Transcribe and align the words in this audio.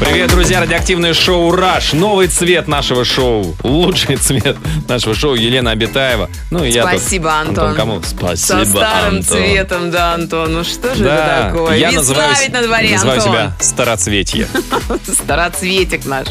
Привет, 0.00 0.30
друзья! 0.30 0.60
Радиоактивное 0.60 1.14
шоу 1.14 1.52
«Раш». 1.52 1.92
Новый 1.92 2.26
цвет 2.26 2.68
нашего 2.68 3.04
шоу. 3.04 3.54
Лучший 3.62 4.16
цвет 4.16 4.56
нашего 4.88 5.14
шоу 5.14 5.34
Елена 5.34 5.70
Обитаева. 5.70 6.28
Ну 6.50 6.64
и 6.64 6.70
я 6.70 6.82
тут, 6.82 7.00
Спасибо, 7.00 7.32
Антон. 7.34 7.58
Антон 7.68 7.74
Камолов. 7.76 8.06
Спасибо, 8.06 8.58
Со 8.58 8.64
старым 8.64 9.16
Антон. 9.16 9.22
цветом, 9.22 9.90
да, 9.90 10.14
Антон. 10.14 10.52
Ну 10.52 10.64
что 10.64 10.94
же 10.94 11.04
Да, 11.04 11.14
это 11.46 11.52
такое? 11.52 11.76
я 11.78 11.92
называю, 11.92 12.34
на 12.52 12.62
дворе, 12.62 12.90
называю 12.92 13.18
Антон. 13.20 13.32
себя 13.32 13.52
Староцветье. 13.60 14.48
Староцветик 15.12 16.04
наш. 16.06 16.26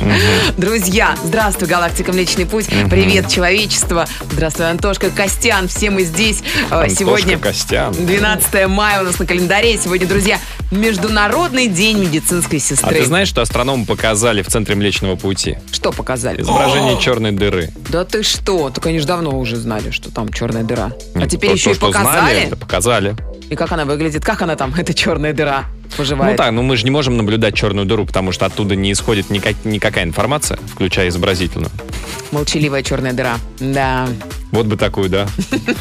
Друзья, 0.58 1.16
здравствуй, 1.24 1.68
Галактика 1.68 2.12
Млечный 2.12 2.46
Путь. 2.46 2.68
Привет, 2.90 3.30
человечество. 3.30 4.06
Здравствуй, 4.32 4.70
Антошка 4.70 5.10
Костян. 5.10 5.68
Все 5.68 5.90
мы 5.90 6.04
здесь. 6.04 6.42
Э, 6.70 6.76
Антошка 6.76 6.96
Сегодня 7.00 7.38
Костян. 7.40 7.94
12 7.94 8.68
мая 8.68 9.02
у 9.02 9.06
нас 9.06 9.18
на 9.20 9.26
календаре. 9.26 9.78
Сегодня, 9.82 10.06
друзья, 10.08 10.40
Международный 10.72 11.68
день 11.68 11.98
медицинской 12.00 12.58
А 12.58 12.62
сестры. 12.62 12.96
ты 13.00 13.06
знаешь, 13.06 13.28
что 13.30 13.42
астрономы 13.54 13.86
показали 13.86 14.42
в 14.42 14.48
центре 14.48 14.74
Млечного 14.74 15.16
Пути? 15.16 15.60
Что 15.72 15.92
показали? 15.92 16.42
Изображение 16.42 17.00
черной 17.00 17.32
дыры. 17.34 17.70
Да 17.90 18.04
ты 18.04 18.24
что? 18.24 18.72
Так 18.72 18.88
они 18.88 18.98
же 18.98 19.06
давно 19.06 19.38
уже 19.38 19.58
знали, 19.58 19.92
что 19.92 20.10
там 20.12 20.30
черная 20.30 20.64
дыра. 20.64 20.92
А 21.14 21.28
теперь 21.28 21.52
еще 21.52 21.74
и 21.74 21.76
показали. 21.76 22.48
это 22.48 22.56
показали. 22.58 23.16
И 23.52 23.56
как 23.56 23.72
она 23.72 23.86
выглядит? 23.86 24.26
Как 24.26 24.42
она 24.42 24.56
там, 24.56 24.74
эта 24.78 24.96
черная 24.96 25.34
дыра, 25.34 25.66
поживает? 25.96 26.32
Ну 26.32 26.38
так, 26.44 26.52
ну 26.52 26.64
мы 26.64 26.76
же 26.78 26.84
не 26.86 26.90
можем 26.90 27.16
наблюдать 27.16 27.54
черную 27.54 27.86
дыру, 27.86 28.08
потому 28.08 28.32
что 28.32 28.48
оттуда 28.48 28.76
не 28.76 28.92
исходит 28.92 29.30
никак- 29.30 29.64
никакая 29.66 30.06
информация, 30.06 30.58
включая 30.74 31.10
изобразительную. 31.10 31.70
Молчаливая 32.32 32.82
черная 32.82 33.14
дыра. 33.14 33.36
Да, 33.60 34.08
Вот 34.54 34.68
бы 34.68 34.78
такую, 34.78 35.10
да. 35.10 35.28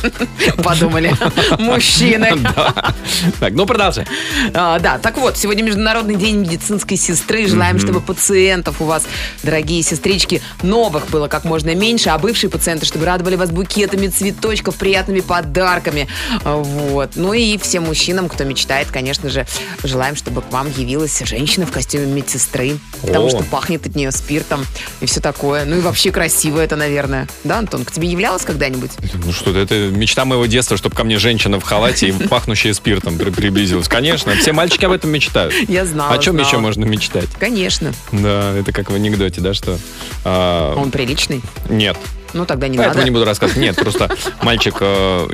подумали. 0.65 1.15
Мужчины. 1.59 2.33
Да. 2.43 2.95
Так, 3.39 3.53
ну 3.53 3.67
продолжай. 3.67 4.07
А, 4.55 4.79
Да, 4.79 4.99
так 4.99 5.19
вот, 5.19 5.37
сегодня 5.37 5.63
Международный 5.63 6.17
день 6.17 6.37
медицинской 6.37 6.97
сестры. 6.97 7.47
Желаем, 7.47 7.79
чтобы 7.79 8.01
пациентов 8.01 8.81
у 8.81 8.85
вас, 8.85 9.05
дорогие 9.43 9.83
сестрички, 9.83 10.43
новых 10.63 11.09
было 11.11 11.29
как 11.29 11.45
можно 11.45 11.75
меньше, 11.75 12.09
а 12.09 12.19
бывшие 12.19 12.49
пациенты, 12.51 12.87
чтобы 12.87 13.05
радовали 13.05 13.37
вас 13.37 13.51
букетами 13.51 14.09
цветочков, 14.09 14.77
приятными 14.77 15.21
подарками. 15.21 16.09
Вот. 16.45 17.11
Ну 17.15 17.33
и 17.35 17.59
всем 17.59 17.85
мужчинам, 17.85 18.29
кто 18.29 18.45
мечтает, 18.45 18.91
конечно 18.91 19.29
же, 19.29 19.47
желаем, 19.85 20.17
чтобы 20.17 20.41
к 20.41 20.51
вам 20.51 20.71
явилась 20.71 21.21
женщина 21.25 21.67
в 21.67 21.73
костюме 21.73 22.07
медсестры, 22.07 22.79
потому 23.03 23.27
О. 23.27 23.31
что 23.31 23.45
пахнет 23.45 23.87
от 23.87 23.95
нее 23.95 24.11
спиртом 24.13 24.65
и 25.01 25.07
все 25.07 25.21
такое. 25.21 25.65
Ну 25.67 25.77
и 25.77 25.81
вообще 25.81 26.11
красиво 26.11 26.59
это, 26.59 26.77
наверное. 26.77 27.29
Да, 27.45 27.59
Антон, 27.59 27.85
к 27.85 27.93
тебе 27.93 28.09
являлась 28.09 28.45
когда-нибудь? 28.63 28.91
Ну 29.25 29.33
что, 29.33 29.57
это 29.59 29.75
мечта 29.91 30.25
моего 30.25 30.47
детства, 30.47 30.77
чтобы 30.77 30.95
ко 30.95 31.03
мне 31.05 31.19
женщина 31.19 31.59
в 31.59 31.65
халате 31.65 32.09
и 32.09 32.13
пахнущая 32.13 32.73
спиртом 32.75 33.19
при- 33.19 33.31
приблизилась. 33.31 33.89
Конечно, 33.89 34.35
все 34.37 34.53
мальчики 34.53 34.85
об 34.85 34.93
этом 34.93 35.11
мечтают. 35.11 35.53
Я 35.69 35.85
знала, 35.85 36.15
О 36.15 36.19
чем 36.19 36.35
знала. 36.35 36.47
еще 36.47 36.59
можно 36.59 36.85
мечтать? 36.85 37.29
Конечно. 37.41 37.93
Да, 38.13 38.53
это 38.57 38.73
как 38.73 38.91
в 38.91 38.95
анекдоте, 38.95 39.41
да, 39.41 39.53
что... 39.55 39.79
а, 40.25 40.75
Он 40.77 40.91
приличный? 40.93 41.41
Нет, 41.69 41.97
Ну 42.35 42.47
тогда 42.47 42.69
не 42.69 42.77
поэтому 42.79 42.99
надо. 42.99 43.05
не 43.05 43.11
буду 43.11 43.25
рассказывать. 43.25 43.61
Нет, 43.61 43.77
просто 43.83 44.15
мальчик, 44.43 44.77
э, 44.81 45.29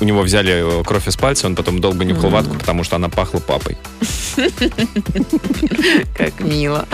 у 0.00 0.04
него 0.04 0.22
взяли 0.22 0.80
э, 0.80 0.84
кровь 0.84 1.08
из 1.08 1.16
пальца, 1.16 1.46
он 1.46 1.56
потом 1.56 1.80
долго 1.80 2.04
нюхал 2.04 2.28
ватку, 2.30 2.54
потому 2.56 2.84
что 2.84 2.96
она 2.96 3.08
пахла 3.08 3.40
папой. 3.40 3.76
Как 6.16 6.40
мило. 6.40 6.86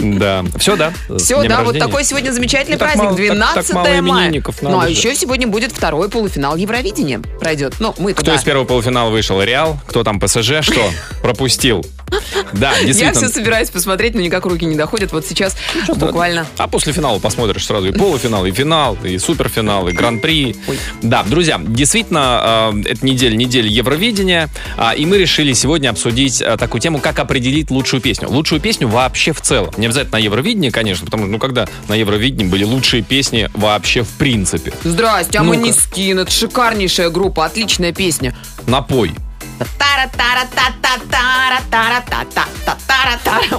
Да. 0.00 0.44
Все, 0.58 0.76
да? 0.76 0.92
Все, 1.18 1.42
да, 1.48 1.62
вот 1.62 1.78
такой 1.78 2.04
сегодня 2.04 2.30
замечательный 2.30 2.74
Ну, 2.74 2.78
праздник, 2.78 3.04
мало- 3.04 3.16
так- 3.16 3.26
12 3.26 3.66
так 3.66 3.74
мало 3.74 4.02
мая. 4.02 4.42
Ну, 4.62 4.78
а 4.84 4.88
еще 4.88 5.14
сегодня 5.14 5.46
будет 5.46 5.72
второй 5.72 6.08
полуфинал 6.08 6.56
Евровидения. 6.56 7.20
Пройдет. 7.40 7.74
Ну, 7.80 7.94
мы 7.98 8.12
Кто 8.12 8.22
туда. 8.22 8.36
из 8.36 8.42
первого 8.42 8.64
полуфинала 8.64 9.10
вышел? 9.10 9.40
Реал? 9.42 9.78
Кто 9.86 10.04
там 10.04 10.20
ПСЖ? 10.20 10.60
Что? 10.62 10.90
Пропустил. 11.22 11.84
Да, 12.52 12.72
Я 12.78 12.86
действительно. 12.86 13.14
все 13.14 13.28
собираюсь 13.28 13.70
посмотреть, 13.70 14.14
но 14.14 14.20
никак 14.20 14.44
руки 14.46 14.64
не 14.64 14.76
доходят. 14.76 15.12
Вот 15.12 15.26
сейчас 15.26 15.56
буквально. 15.96 16.46
А 16.58 16.68
после 16.68 16.92
финала 16.92 17.18
посмотришь 17.18 17.64
сразу 17.66 17.88
и 17.88 17.92
полуфинал, 17.92 18.46
и 18.46 18.52
финал, 18.52 18.96
и 19.02 19.18
суперфинал, 19.18 19.88
и 19.88 19.92
гран-при. 19.94 20.56
Ой. 20.68 20.78
Да, 21.02 21.22
друзья, 21.24 21.60
действительно, 21.64 22.72
э, 22.74 22.90
это 22.90 23.04
неделя, 23.06 23.34
неделя 23.36 23.68
Евровидения, 23.68 24.48
а, 24.76 24.92
и 24.94 25.06
мы 25.06 25.18
решили 25.18 25.52
сегодня 25.54 25.90
обсудить 25.90 26.40
э, 26.40 26.56
такую 26.56 26.80
тему, 26.80 26.98
как 26.98 27.18
определить 27.18 27.70
лучшую 27.70 28.00
песню. 28.00 28.28
Лучшую 28.28 28.60
песню 28.60 28.86
вообще 28.88 29.32
в 29.32 29.40
целом. 29.40 29.72
Не 29.76 29.86
обязательно 29.86 30.18
на 30.18 30.22
Евровидении, 30.22 30.70
конечно, 30.70 31.04
потому 31.06 31.24
что, 31.24 31.32
ну, 31.32 31.38
когда 31.38 31.66
на 31.88 31.94
Евровидении 31.94 32.48
были 32.48 32.64
лучшие 32.64 33.02
песни 33.02 33.48
вообще 33.54 34.02
в 34.02 34.10
принципе. 34.10 34.63
Здрасте, 34.84 35.38
а 35.38 35.42
Ну-ка. 35.42 35.56
мы 35.58 35.62
не 35.64 35.72
скин. 35.72 36.18
Это 36.18 36.30
шикарнейшая 36.30 37.10
группа, 37.10 37.44
отличная 37.44 37.92
песня. 37.92 38.36
Напой. 38.66 39.12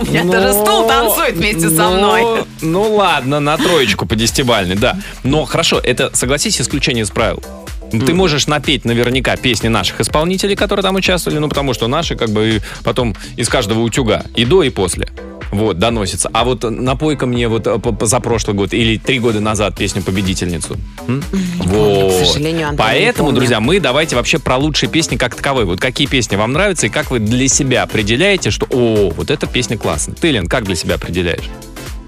У 0.01 0.05
меня 0.05 0.23
даже 0.23 0.53
стул 0.53 0.88
танцует 0.88 1.35
вместе 1.35 1.69
со 1.69 1.89
Ну, 1.89 1.97
мной. 1.97 2.43
Ну 2.61 2.95
ладно, 2.95 3.39
на 3.39 3.57
троечку 3.57 4.05
по 4.05 4.16
десятибальной, 4.16 4.75
да. 4.75 4.97
Но 5.23 5.45
хорошо, 5.45 5.79
это, 5.79 6.09
согласись, 6.13 6.59
исключение 6.59 7.03
из 7.03 7.09
правил. 7.11 7.43
Ты 7.91 8.13
можешь 8.13 8.47
напеть 8.47 8.83
наверняка 8.83 9.37
песни 9.37 9.67
наших 9.67 10.01
исполнителей, 10.01 10.55
которые 10.55 10.83
там 10.83 10.95
участвовали, 10.95 11.37
ну 11.39 11.47
потому 11.47 11.73
что 11.73 11.87
наши 11.87 12.16
как 12.16 12.29
бы 12.31 12.61
потом 12.83 13.16
из 13.37 13.47
каждого 13.47 13.79
утюга 13.81 14.23
и 14.35 14.43
до, 14.43 14.63
и 14.63 14.69
после. 14.69 15.07
Вот, 15.51 15.79
доносится. 15.79 16.29
А 16.33 16.44
вот 16.44 16.63
напой-ка 16.63 17.25
мне 17.25 17.47
вот 17.47 17.67
э, 17.67 17.78
за 18.01 18.19
прошлый 18.19 18.56
год 18.56 18.73
или 18.73 18.97
три 18.97 19.19
года 19.19 19.39
назад 19.39 19.75
песню 19.75 20.01
«Победительницу». 20.01 20.78
М? 21.07 21.23
Вот. 21.57 22.13
к 22.13 22.25
сожалению, 22.25 22.69
Антон, 22.69 22.85
Поэтому, 22.85 23.31
друзья, 23.31 23.59
мы 23.59 23.79
давайте 23.79 24.16
вообще 24.16 24.39
про 24.39 24.57
лучшие 24.57 24.89
песни 24.89 25.17
как 25.17 25.35
таковые. 25.35 25.66
Вот 25.66 25.79
какие 25.79 26.07
песни 26.07 26.35
вам 26.35 26.53
нравятся 26.53 26.88
и 26.88 26.89
как 26.89 27.11
вы 27.11 27.19
для 27.19 27.47
себя 27.47 27.84
определяете, 27.84 28.51
что 28.51 28.67
«О, 28.69 29.11
вот 29.11 29.29
эта 29.29 29.47
песня 29.47 29.78
классная». 29.78 30.16
Ты, 30.16 30.31
Лен, 30.31 30.47
как 30.47 30.66
для 30.66 30.75
себя 30.75 30.95
определяешь? 30.95 31.50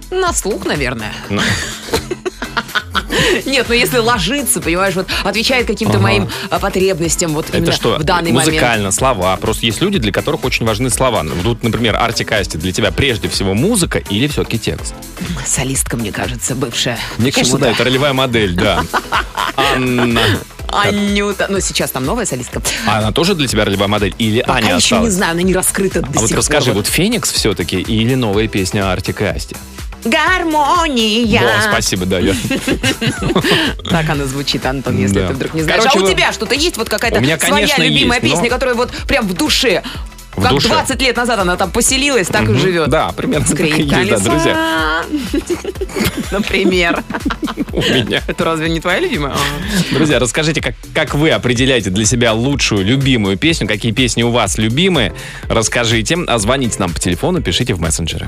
На 0.10 0.34
слух, 0.34 0.66
наверное. 0.66 1.14
Ну. 1.30 1.42
Нет, 3.46 3.66
ну 3.70 3.76
если 3.76 3.98
ложится, 3.98 4.62
понимаешь, 4.62 4.96
вот 4.96 5.08
отвечает 5.24 5.68
каким-то 5.68 5.96
Ага. 5.96 6.04
моим 6.04 6.30
а, 6.50 6.60
потребностям 6.60 7.34
вот 7.34 7.48
именно 7.52 7.64
Это 7.70 7.72
что, 7.72 7.98
в 7.98 8.04
данный 8.04 8.32
момент. 8.32 8.48
музыкально, 8.52 8.92
слова. 8.92 9.36
Просто 9.38 9.66
есть 9.66 9.82
люди, 9.82 9.98
для 9.98 10.12
которых 10.12 10.44
очень 10.46 10.66
важны 10.66 10.90
слова. 10.90 11.24
Ну, 11.24 11.34
Тут, 11.44 11.64
например, 11.64 11.96
Артик 11.96 12.32
Асти 12.32 12.58
для 12.58 12.72
тебя 12.72 12.92
прежде 12.92 13.28
всего 13.30 13.54
музыка 13.54 14.00
или 14.00 14.28
все-таки 14.28 14.60
текст? 14.60 14.94
Солистка, 15.46 15.98
мне 15.98 16.12
кажется, 16.12 16.56
бывшая. 16.56 16.98
Мне 17.18 17.32
кажется, 17.32 17.58
да, 17.58 17.72
это 17.72 17.84
ролевая 17.84 18.14
модель, 18.14 18.54
да. 18.54 18.84
Анна. 19.56 20.22
Анюта. 20.70 21.48
Ну, 21.50 21.60
сейчас 21.62 21.92
там 21.92 22.06
новая 22.06 22.26
солистка. 22.26 22.62
А 22.86 23.00
она 23.00 23.12
тоже 23.12 23.36
для 23.36 23.48
тебя 23.48 23.66
ролевая 23.66 23.88
модель? 23.88 24.14
Или 24.20 24.42
Пока 24.42 24.54
Аня 24.56 24.76
еще 24.76 25.00
не 25.00 25.10
знаю, 25.10 25.32
она 25.32 25.42
не 25.42 25.54
раскрыта 25.54 26.02
до 26.02 26.10
А 26.10 26.20
вот 26.22 26.28
сих 26.30 26.38
расскажи, 26.38 26.68
пор. 26.68 26.76
вот 26.76 26.88
Феникс 26.88 27.32
все-таки 27.32 27.80
или 27.80 28.16
новая 28.16 28.48
песня 28.48 28.92
Артик 28.92 29.22
и 29.22 29.26
Асти? 29.26 29.56
Гармония. 30.06 31.42
О, 31.42 31.62
спасибо, 31.72 32.06
да. 32.06 32.20
я- 32.20 32.36
Так 33.90 34.10
она 34.10 34.26
звучит, 34.26 34.66
Антон, 34.66 34.98
если 34.98 35.20
Да. 35.22 35.28
ты 35.30 35.34
вдруг 35.34 35.54
не 35.54 35.64
знаешь. 35.64 35.82
Короче, 35.84 36.00
а 36.00 36.04
у 36.04 36.08
тебя 36.14 36.32
что-то 36.32 36.56
есть? 36.56 36.78
Вот 36.78 36.90
какая-то 36.90 37.20
меня, 37.20 37.38
своя 37.38 37.54
конечно, 37.68 37.82
любимая 37.84 38.20
есть, 38.20 38.30
но- 38.32 38.36
песня, 38.42 38.50
которая 38.50 38.76
вот 38.76 38.92
прям 39.08 39.28
в 39.28 39.34
душе. 39.34 39.84
В 40.36 40.42
как 40.44 40.52
душе. 40.52 40.68
20 40.68 41.02
лет 41.02 41.18
назад 41.18 41.40
она 41.40 41.56
там 41.56 41.72
поселилась, 41.72 42.28
так 42.28 42.44
и 42.44 42.50
Мгм. 42.52 42.60
живет. 42.60 42.90
Да, 42.90 43.12
примерно 43.12 43.46
так 43.48 43.60
и 43.60 43.70
есть, 43.82 43.90
да, 43.90 44.20
друзья. 44.20 45.04
Например. 46.32 47.04
У 47.74 47.82
меня. 47.82 48.22
Это 48.28 48.44
разве 48.46 48.70
не 48.70 48.80
твоя 48.80 49.00
любимая? 49.00 49.34
А. 49.34 49.94
Друзья, 49.96 50.20
расскажите, 50.20 50.62
как, 50.62 50.76
как 50.94 51.16
вы 51.16 51.32
определяете 51.32 51.90
для 51.90 52.06
себя 52.06 52.34
лучшую, 52.34 52.86
любимую 52.86 53.36
песню, 53.38 53.68
какие 53.68 53.92
песни 53.94 54.22
у 54.22 54.30
вас 54.30 54.60
любимые, 54.60 55.14
расскажите, 55.50 56.18
а 56.28 56.38
звоните 56.38 56.76
нам 56.80 56.94
по 56.94 57.00
телефону, 57.00 57.42
пишите 57.42 57.74
в 57.74 57.80
мессенджеры. 57.82 58.28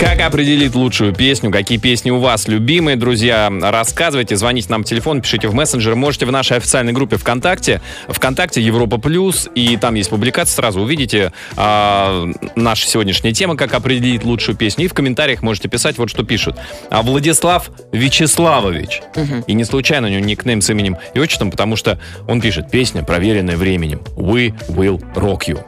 Как 0.00 0.18
определить 0.20 0.74
лучшую 0.74 1.14
песню? 1.14 1.50
Какие 1.50 1.76
песни 1.76 2.10
у 2.10 2.20
вас 2.20 2.48
любимые, 2.48 2.96
друзья? 2.96 3.52
Рассказывайте, 3.60 4.34
звоните 4.34 4.70
нам 4.70 4.80
по 4.80 4.88
телефону, 4.88 5.20
пишите 5.20 5.46
в 5.46 5.54
мессенджер. 5.54 5.94
Можете 5.94 6.24
в 6.24 6.32
нашей 6.32 6.56
официальной 6.56 6.94
группе 6.94 7.18
ВКонтакте. 7.18 7.82
ВКонтакте 8.08 8.62
Европа 8.62 8.96
Плюс. 8.96 9.50
И 9.54 9.76
там 9.76 9.96
есть 9.96 10.08
публикация. 10.08 10.54
Сразу 10.54 10.80
увидите 10.80 11.34
а, 11.54 12.26
наша 12.56 12.88
сегодняшняя 12.88 13.34
тема, 13.34 13.58
как 13.58 13.74
определить 13.74 14.24
лучшую 14.24 14.56
песню. 14.56 14.86
И 14.86 14.88
в 14.88 14.94
комментариях 14.94 15.42
можете 15.42 15.68
писать 15.68 15.98
вот 15.98 16.08
что 16.08 16.24
пишут. 16.24 16.56
А 16.88 17.02
Владислав 17.02 17.70
Вячеславович. 17.92 19.02
И 19.46 19.52
не 19.52 19.64
случайно 19.64 20.06
у 20.06 20.10
него 20.10 20.24
никнейм 20.24 20.62
с 20.62 20.70
именем 20.70 20.96
и 21.12 21.20
отчеством, 21.20 21.50
потому 21.50 21.76
что 21.76 22.00
он 22.26 22.40
пишет 22.40 22.70
песня, 22.70 23.04
проверенная 23.04 23.58
временем. 23.58 24.00
We 24.16 24.54
will 24.68 24.98
rock 25.14 25.40
you. 25.46 25.60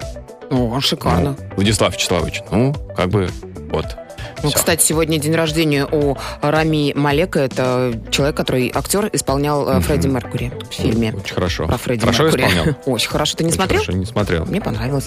О, 0.50 0.81
шикарно. 0.81 1.37
Ну, 1.38 1.55
Владислав 1.56 1.93
Вячеславович, 1.93 2.40
ну, 2.50 2.75
как 2.96 3.11
бы, 3.11 3.28
вот. 3.70 3.87
Ну, 4.42 4.48
Всё. 4.48 4.58
кстати, 4.58 4.82
сегодня 4.84 5.18
день 5.18 5.34
рождения 5.34 5.86
у 5.90 6.16
Рами 6.40 6.92
Малека. 6.94 7.40
Это 7.40 7.92
человек, 8.10 8.36
который 8.36 8.72
актер 8.74 9.08
исполнял 9.12 9.68
э, 9.68 9.80
Фредди 9.80 10.08
Меркури 10.08 10.52
в 10.68 10.74
фильме 10.74 11.12
Очень 11.16 11.34
хорошо. 11.34 11.66
про 11.66 11.76
Фредди 11.78 12.00
хорошо 12.00 12.24
Меркури. 12.24 12.42
исполнял? 12.42 12.74
Очень 12.86 13.08
хорошо. 13.08 13.36
Ты 13.36 13.44
не 13.44 13.48
Очень 13.48 13.56
смотрел? 13.56 13.80
Хорошо, 13.80 13.98
не 13.98 14.06
смотрел. 14.06 14.44
Мне 14.46 14.60
понравилось. 14.60 15.04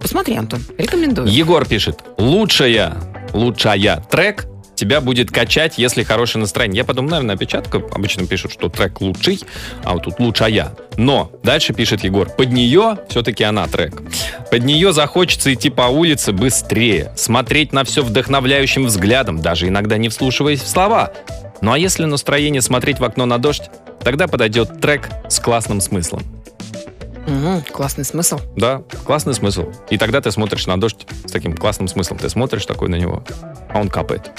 Посмотри, 0.00 0.36
Антон. 0.36 0.60
Рекомендую. 0.76 1.28
Егор 1.28 1.64
пишет, 1.66 2.00
лучшая, 2.18 2.96
лучшая 3.32 4.02
трек 4.10 4.46
тебя 4.80 5.00
будет 5.02 5.30
качать, 5.30 5.76
если 5.76 6.02
хорошее 6.02 6.40
настроение. 6.40 6.78
Я 6.78 6.84
подумал, 6.84 7.10
наверное, 7.10 7.34
опечатка. 7.34 7.82
Обычно 7.92 8.26
пишут, 8.26 8.52
что 8.52 8.70
трек 8.70 9.00
лучший, 9.00 9.40
а 9.84 9.92
вот 9.92 10.04
тут 10.04 10.18
лучшая. 10.18 10.72
Но 10.96 11.30
дальше 11.42 11.74
пишет 11.74 12.02
Егор, 12.02 12.28
под 12.30 12.50
нее 12.50 12.96
все-таки 13.10 13.44
она 13.44 13.66
трек. 13.66 14.02
Под 14.50 14.64
нее 14.64 14.92
захочется 14.92 15.52
идти 15.52 15.68
по 15.68 15.82
улице 15.82 16.32
быстрее, 16.32 17.12
смотреть 17.16 17.72
на 17.72 17.84
все 17.84 18.02
вдохновляющим 18.02 18.86
взглядом, 18.86 19.40
даже 19.40 19.68
иногда 19.68 19.98
не 19.98 20.08
вслушиваясь 20.08 20.62
в 20.62 20.68
слова. 20.68 21.12
Ну 21.60 21.72
а 21.72 21.78
если 21.78 22.06
настроение 22.06 22.62
смотреть 22.62 23.00
в 23.00 23.04
окно 23.04 23.26
на 23.26 23.36
дождь, 23.36 23.70
тогда 24.02 24.28
подойдет 24.28 24.80
трек 24.80 25.10
с 25.28 25.38
классным 25.40 25.82
смыслом. 25.82 26.22
Мгм, 27.26 27.62
классный 27.70 28.04
смысл. 28.04 28.40
Да, 28.56 28.82
классный 29.04 29.34
смысл. 29.34 29.70
И 29.90 29.98
тогда 29.98 30.22
ты 30.22 30.32
смотришь 30.32 30.66
на 30.66 30.80
дождь 30.80 31.06
с 31.26 31.30
таким 31.30 31.54
классным 31.54 31.86
смыслом. 31.86 32.18
Ты 32.18 32.30
смотришь 32.30 32.64
такой 32.64 32.88
на 32.88 32.96
него, 32.96 33.22
а 33.68 33.78
он 33.78 33.88
капает. 33.88 34.30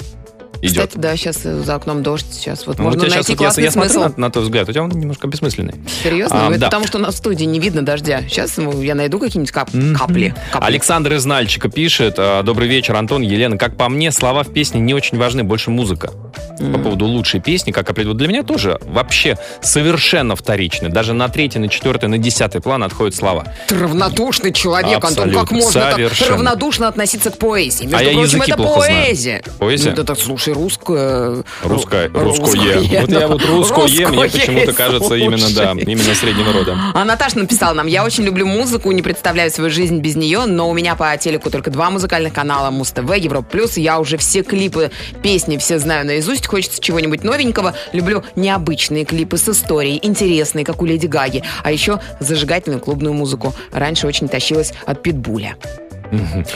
Идет. 0.62 0.88
Кстати, 0.88 0.98
да, 1.02 1.16
сейчас 1.16 1.38
за 1.42 1.74
окном 1.74 2.02
дождь. 2.02 2.26
Сейчас 2.32 2.66
вот 2.66 2.78
Ну, 2.78 2.84
можно 2.84 3.02
найти 3.02 3.16
вот 3.18 3.28
я- 3.30 3.36
классный 3.36 3.64
я, 3.64 3.70
смотрю 3.72 3.90
смысл. 3.92 4.08
на, 4.16 4.26
на 4.26 4.30
твой 4.30 4.44
взгляд, 4.44 4.68
у 4.68 4.72
тебя 4.72 4.82
он 4.84 4.90
немножко 4.90 5.26
бессмысленный. 5.26 5.74
Серьезно? 6.04 6.36
А, 6.40 6.44
Ну, 6.44 6.50
это 6.52 6.60
да. 6.60 6.66
потому, 6.68 6.86
что 6.86 6.98
у 6.98 7.00
нас 7.00 7.14
в 7.14 7.18
студии 7.18 7.44
не 7.44 7.58
видно 7.58 7.84
дождя. 7.84 8.22
Сейчас 8.28 8.56
ну, 8.56 8.80
я 8.80 8.94
найду 8.94 9.18
какие-нибудь 9.18 9.50
кап- 9.50 9.70
капли. 9.98 10.34
капли. 10.52 10.66
Александр 10.66 11.14
из 11.14 11.24
Нальчика 11.24 11.68
пишет. 11.68 12.14
э, 12.18 12.42
Добрый 12.44 12.68
вечер, 12.68 12.94
Антон, 12.96 13.22
Елена. 13.22 13.58
Как 13.58 13.76
по 13.76 13.88
мне, 13.88 14.12
слова 14.12 14.44
в 14.44 14.52
песне 14.52 14.80
не 14.80 14.94
очень 14.94 15.18
важны, 15.18 15.42
больше 15.44 15.70
музыка. 15.70 16.10
По 16.58 16.78
поводу 16.78 17.06
лучшей 17.06 17.40
песни, 17.40 17.72
как 17.72 17.90
определить, 17.90 18.16
для 18.16 18.28
меня 18.28 18.42
тоже 18.44 18.78
вообще 18.82 19.36
совершенно 19.62 20.36
вторично. 20.36 20.90
Даже 20.90 21.12
на 21.12 21.28
третий, 21.28 21.58
на 21.58 21.68
четвертый, 21.68 22.08
на 22.08 22.18
десятый 22.18 22.60
план 22.60 22.84
отходят 22.84 23.14
слова. 23.16 23.46
Ты 23.68 23.78
равнодушный 23.78 24.52
человек, 24.52 25.02
Антон. 25.04 25.30
Как 25.32 25.42
Абсолютно. 25.44 25.56
можно 25.56 25.80
так 25.80 25.94
Совершенно. 25.94 26.30
равнодушно 26.32 26.88
относиться 26.88 27.30
к 27.30 27.38
поэзии? 27.38 27.84
Между 27.84 27.96
А 27.96 28.02
я 28.02 28.10
прочим, 28.12 28.22
языки 28.22 28.50
это 28.52 28.56
плохо 28.62 28.80
знаю. 28.82 29.04
поэзия. 29.06 29.42
Поэзия? 29.58 29.94
Ну, 29.96 30.02
это, 30.02 30.14
слушай, 30.14 30.51
русское... 30.52 31.44
Русское, 31.62 32.08
ру- 32.08 32.24
русское. 32.24 33.00
Вот 33.00 33.10
я 33.10 33.28
вот 33.28 33.44
русское, 33.44 34.08
мне 34.08 34.22
Русское, 34.22 34.40
почему-то 34.40 34.72
кажется 34.72 35.14
именно, 35.14 35.48
да, 35.54 35.72
именно 35.72 36.14
среднего 36.14 36.52
рода. 36.52 36.76
А 36.94 37.04
Наташа 37.04 37.38
написала 37.38 37.74
нам, 37.74 37.86
я 37.86 38.04
очень 38.04 38.24
люблю 38.24 38.46
музыку, 38.46 38.90
не 38.92 39.02
представляю 39.02 39.50
свою 39.50 39.70
жизнь 39.70 39.98
без 39.98 40.16
нее, 40.16 40.46
но 40.46 40.68
у 40.68 40.74
меня 40.74 40.94
по 40.96 41.16
телеку 41.16 41.50
только 41.50 41.70
два 41.70 41.90
музыкальных 41.90 42.32
канала, 42.32 42.70
Муз-ТВ, 42.70 43.14
Европа 43.16 43.48
Плюс, 43.50 43.76
я 43.76 43.98
уже 43.98 44.16
все 44.16 44.42
клипы, 44.42 44.90
песни 45.22 45.56
все 45.56 45.78
знаю 45.78 46.06
наизусть, 46.06 46.46
хочется 46.46 46.80
чего-нибудь 46.80 47.24
новенького, 47.24 47.74
люблю 47.92 48.22
необычные 48.36 49.04
клипы 49.04 49.36
с 49.36 49.48
историей, 49.48 49.98
интересные, 50.02 50.64
как 50.64 50.82
у 50.82 50.86
Леди 50.86 51.06
Гаги, 51.06 51.42
а 51.62 51.70
еще 51.72 52.00
зажигательную 52.20 52.80
клубную 52.80 53.14
музыку. 53.14 53.54
Раньше 53.72 54.06
очень 54.06 54.28
тащилась 54.28 54.72
от 54.86 55.02
Питбуля. 55.02 55.56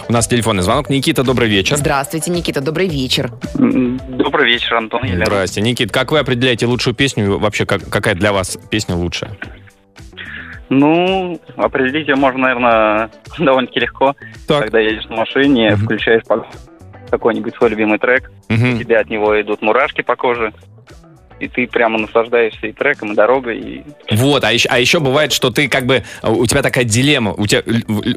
У 0.08 0.12
нас 0.12 0.26
телефонный 0.28 0.62
звонок. 0.62 0.90
Никита, 0.90 1.22
добрый 1.22 1.48
вечер. 1.48 1.76
Здравствуйте, 1.76 2.30
Никита, 2.30 2.60
добрый 2.60 2.88
вечер. 2.88 3.30
Добрый 3.54 4.52
вечер, 4.52 4.74
Антон 4.74 5.04
Елена. 5.04 5.24
Здрасте. 5.24 5.62
Никит, 5.62 5.90
как 5.90 6.12
вы 6.12 6.18
определяете 6.18 6.66
лучшую 6.66 6.94
песню? 6.94 7.38
Вообще, 7.38 7.64
как- 7.64 7.88
какая 7.88 8.14
для 8.14 8.32
вас 8.34 8.58
песня 8.70 8.94
лучшая? 8.96 9.32
Ну, 10.68 11.40
определить 11.56 12.08
ее 12.08 12.16
можно, 12.16 12.40
наверное, 12.40 13.10
довольно-таки 13.38 13.80
легко. 13.80 14.14
Так. 14.46 14.64
Когда 14.64 14.80
едешь 14.80 15.06
на 15.08 15.16
машине, 15.16 15.70
Мгм. 15.70 15.84
включаешь 15.84 16.22
какой-нибудь 17.10 17.54
свой 17.56 17.70
любимый 17.70 17.98
трек, 17.98 18.30
у 18.50 18.52
Мгм. 18.52 18.78
тебя 18.78 19.00
от 19.00 19.08
него 19.08 19.40
идут 19.40 19.62
мурашки 19.62 20.02
по 20.02 20.16
коже, 20.16 20.52
и 21.40 21.48
ты 21.48 21.66
прямо 21.66 21.98
наслаждаешься 21.98 22.66
и 22.66 22.72
треком, 22.72 23.12
и 23.12 23.14
дорогой, 23.14 23.58
и 23.58 23.82
Вот, 24.10 24.44
а 24.44 24.52
еще, 24.52 24.68
а 24.68 24.78
еще 24.78 25.00
бывает, 25.00 25.32
что 25.32 25.50
ты 25.50 25.68
как 25.68 25.86
бы, 25.86 26.02
а, 26.22 26.30
у 26.30 26.46
тебя 26.46 26.62
такая 26.62 26.84
дилемма, 26.84 27.32
у 27.32 27.46
тебя 27.46 27.62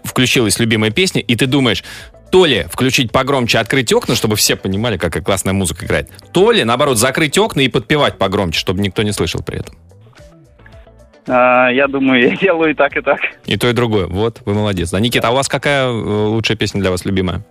включилась 0.03 0.59
любимая 0.59 0.91
песня, 0.91 1.21
и 1.21 1.35
ты 1.35 1.45
думаешь, 1.45 1.83
то 2.31 2.45
ли 2.45 2.65
включить 2.71 3.11
погромче, 3.11 3.59
открыть 3.59 3.91
окна, 3.91 4.15
чтобы 4.15 4.35
все 4.35 4.55
понимали, 4.55 4.97
какая 4.97 5.23
классная 5.23 5.53
музыка 5.53 5.85
играет, 5.85 6.09
то 6.31 6.51
ли, 6.51 6.63
наоборот, 6.63 6.97
закрыть 6.97 7.37
окна 7.37 7.61
и 7.61 7.67
подпевать 7.67 8.17
погромче, 8.17 8.59
чтобы 8.59 8.81
никто 8.81 9.03
не 9.03 9.11
слышал 9.11 9.41
при 9.43 9.59
этом. 9.59 9.75
а, 11.27 11.69
я 11.69 11.87
думаю, 11.87 12.21
я 12.29 12.35
делаю 12.37 12.71
и 12.71 12.73
так, 12.73 12.95
и 12.95 13.01
так. 13.01 13.19
И 13.45 13.57
то, 13.57 13.67
и 13.67 13.73
другое. 13.73 14.07
Вот, 14.07 14.41
вы 14.45 14.53
молодец. 14.53 14.91
Да, 14.91 14.99
Никита, 14.99 15.27
а 15.27 15.31
у 15.31 15.35
вас 15.35 15.47
какая 15.47 15.87
э, 15.87 15.91
лучшая 15.91 16.57
песня 16.57 16.81
для 16.81 16.91
вас 16.91 17.05
любимая? 17.05 17.43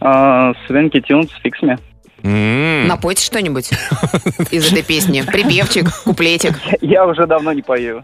А, 0.00 0.52
Свенки 0.66 1.00
Тюнс, 1.00 1.30
фикс 1.42 1.62
me. 1.62 1.78
Напойте 2.22 3.24
что-нибудь 3.24 3.70
из 4.50 4.72
этой 4.72 4.82
песни. 4.82 5.22
Припевчик, 5.22 5.92
куплетик. 6.04 6.58
Я 6.80 7.06
уже 7.06 7.26
давно 7.26 7.52
не 7.52 7.62
пою, 7.62 8.02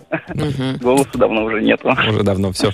голоса 0.81 1.11
давно 1.15 1.45
уже 1.45 1.61
нету. 1.61 1.89
Уже 2.09 2.23
давно 2.23 2.53
все. 2.53 2.73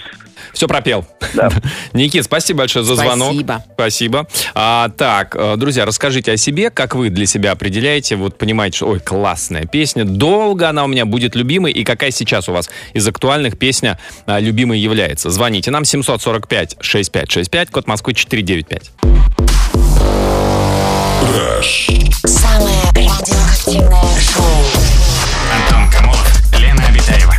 Все 0.52 0.69
пропел. 0.69 1.06
Да. 1.35 1.49
Никит, 1.93 2.25
спасибо 2.25 2.61
большое 2.61 2.85
за 2.85 2.94
звонок. 2.96 3.32
Спасибо. 3.32 3.64
Спасибо. 3.75 4.26
А, 4.55 4.88
так, 4.91 5.35
э, 5.37 5.56
друзья, 5.56 5.85
расскажите 5.85 6.32
о 6.32 6.37
себе, 6.37 6.70
как 6.70 6.94
вы 6.94 7.11
для 7.11 7.26
себя 7.26 7.52
определяете, 7.52 8.17
вот 8.17 8.37
понимаете, 8.38 8.79
что, 8.79 8.88
ой, 8.88 9.00
классная 9.00 9.64
песня, 9.64 10.05
долго 10.05 10.69
она 10.69 10.85
у 10.85 10.88
меня 10.88 11.06
будет 11.06 11.35
любимой, 11.35 11.73
и 11.73 11.85
какая 11.85 12.11
сейчас 12.11 12.49
у 12.49 12.52
вас 12.52 12.70
из 12.93 13.06
актуальных 13.06 13.58
песня 13.58 13.99
а, 14.26 14.41
любимой 14.41 14.79
является. 14.79 15.31
Звоните 15.31 15.70
нам 15.70 15.82
745-6565, 15.82 17.70
код 17.70 17.87
Москвы 17.87 18.14
495. 18.14 18.93
Самое 21.35 22.81
радиоактивное 22.95 24.21
шоу. 24.21 24.45
Антон 25.53 25.91
Камолов, 25.91 26.53
Лена 26.61 26.87
Обитаева. 26.87 27.35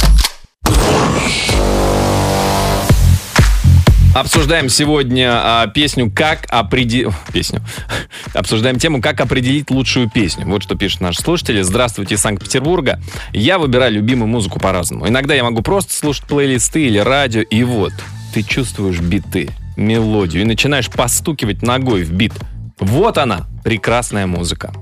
Обсуждаем 4.13 4.67
сегодня 4.67 5.29
а, 5.31 5.67
песню 5.67 6.11
«Как 6.13 6.45
определить...» 6.49 7.07
Песню. 7.31 7.61
Обсуждаем 8.33 8.79
тему 8.79 9.01
«Как 9.01 9.21
определить 9.21 9.71
лучшую 9.71 10.09
песню». 10.09 10.45
Вот 10.45 10.61
что 10.61 10.75
пишут 10.75 10.99
наши 10.99 11.21
слушатели. 11.21 11.61
Здравствуйте 11.61 12.15
из 12.15 12.21
Санкт-Петербурга. 12.21 12.99
Я 13.31 13.57
выбираю 13.57 13.93
любимую 13.93 14.27
музыку 14.27 14.59
по-разному. 14.59 15.07
Иногда 15.07 15.35
я 15.35 15.45
могу 15.45 15.61
просто 15.61 15.93
слушать 15.93 16.25
плейлисты 16.25 16.85
или 16.85 16.97
радио, 16.97 17.43
и 17.43 17.63
вот 17.63 17.93
ты 18.33 18.43
чувствуешь 18.43 18.99
биты, 18.99 19.51
мелодию, 19.77 20.41
и 20.41 20.45
начинаешь 20.45 20.89
постукивать 20.89 21.61
ногой 21.61 22.03
в 22.03 22.11
бит. 22.11 22.33
Вот 22.79 23.17
она, 23.17 23.47
прекрасная 23.63 24.27
музыка. 24.27 24.73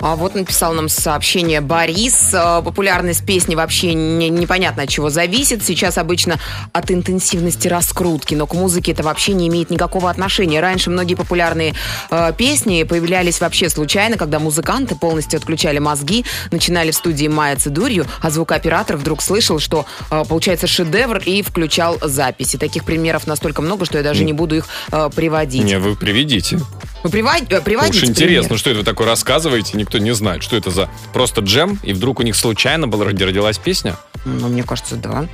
А 0.00 0.16
вот 0.16 0.34
написал 0.34 0.72
нам 0.74 0.88
сообщение 0.88 1.60
Борис. 1.60 2.30
Э, 2.32 2.62
Популярность 2.62 3.24
песни 3.26 3.54
вообще 3.54 3.94
не- 3.94 4.28
непонятно 4.28 4.84
от 4.84 4.88
чего 4.88 5.10
зависит. 5.10 5.64
Сейчас 5.64 5.98
обычно 5.98 6.38
от 6.72 6.90
интенсивности 6.90 7.68
раскрутки, 7.68 8.34
но 8.34 8.46
к 8.46 8.54
музыке 8.54 8.92
это 8.92 9.02
вообще 9.02 9.32
не 9.32 9.48
имеет 9.48 9.70
никакого 9.70 10.10
отношения. 10.10 10.60
Раньше 10.60 10.90
многие 10.90 11.14
популярные 11.14 11.74
э, 12.10 12.32
песни 12.36 12.82
появлялись 12.84 13.40
вообще 13.40 13.68
случайно, 13.70 14.16
когда 14.16 14.38
музыканты 14.38 14.94
полностью 14.94 15.38
отключали 15.38 15.78
мозги, 15.78 16.24
начинали 16.50 16.90
в 16.90 16.94
студии 16.96 17.26
маяться 17.26 17.70
дурью, 17.70 18.06
а 18.20 18.30
звукооператор 18.30 18.96
вдруг 18.96 19.22
слышал, 19.22 19.58
что 19.58 19.86
э, 20.10 20.22
получается 20.28 20.66
шедевр 20.66 21.18
и 21.18 21.42
включал 21.42 21.98
записи. 22.02 22.58
Таких 22.58 22.84
примеров 22.84 23.26
настолько 23.26 23.62
много, 23.62 23.84
что 23.86 23.98
я 23.98 24.04
даже 24.04 24.24
не 24.24 24.32
буду 24.32 24.56
их 24.56 24.66
э, 24.92 25.10
приводить. 25.14 25.64
Не, 25.64 25.78
вы 25.78 25.96
приведите. 25.96 26.58
Привод- 27.04 27.46
э, 27.52 27.60
приводите 27.60 27.98
Уж 27.98 28.04
интересно, 28.04 28.44
пример? 28.48 28.58
что 28.58 28.70
это 28.70 28.78
вы 28.80 28.84
такое 28.84 29.06
рассказываете, 29.06 29.76
никто 29.76 29.98
не 29.98 30.14
знает, 30.14 30.42
что 30.42 30.56
это 30.56 30.70
за 30.70 30.88
просто 31.12 31.42
джем, 31.42 31.78
и 31.82 31.92
вдруг 31.92 32.20
у 32.20 32.22
них 32.22 32.34
случайно 32.34 32.88
была 32.88 33.04
родилась 33.04 33.58
песня, 33.58 33.96
Ну, 34.24 34.48
мне 34.48 34.62
кажется, 34.62 34.96
да. 34.96 35.26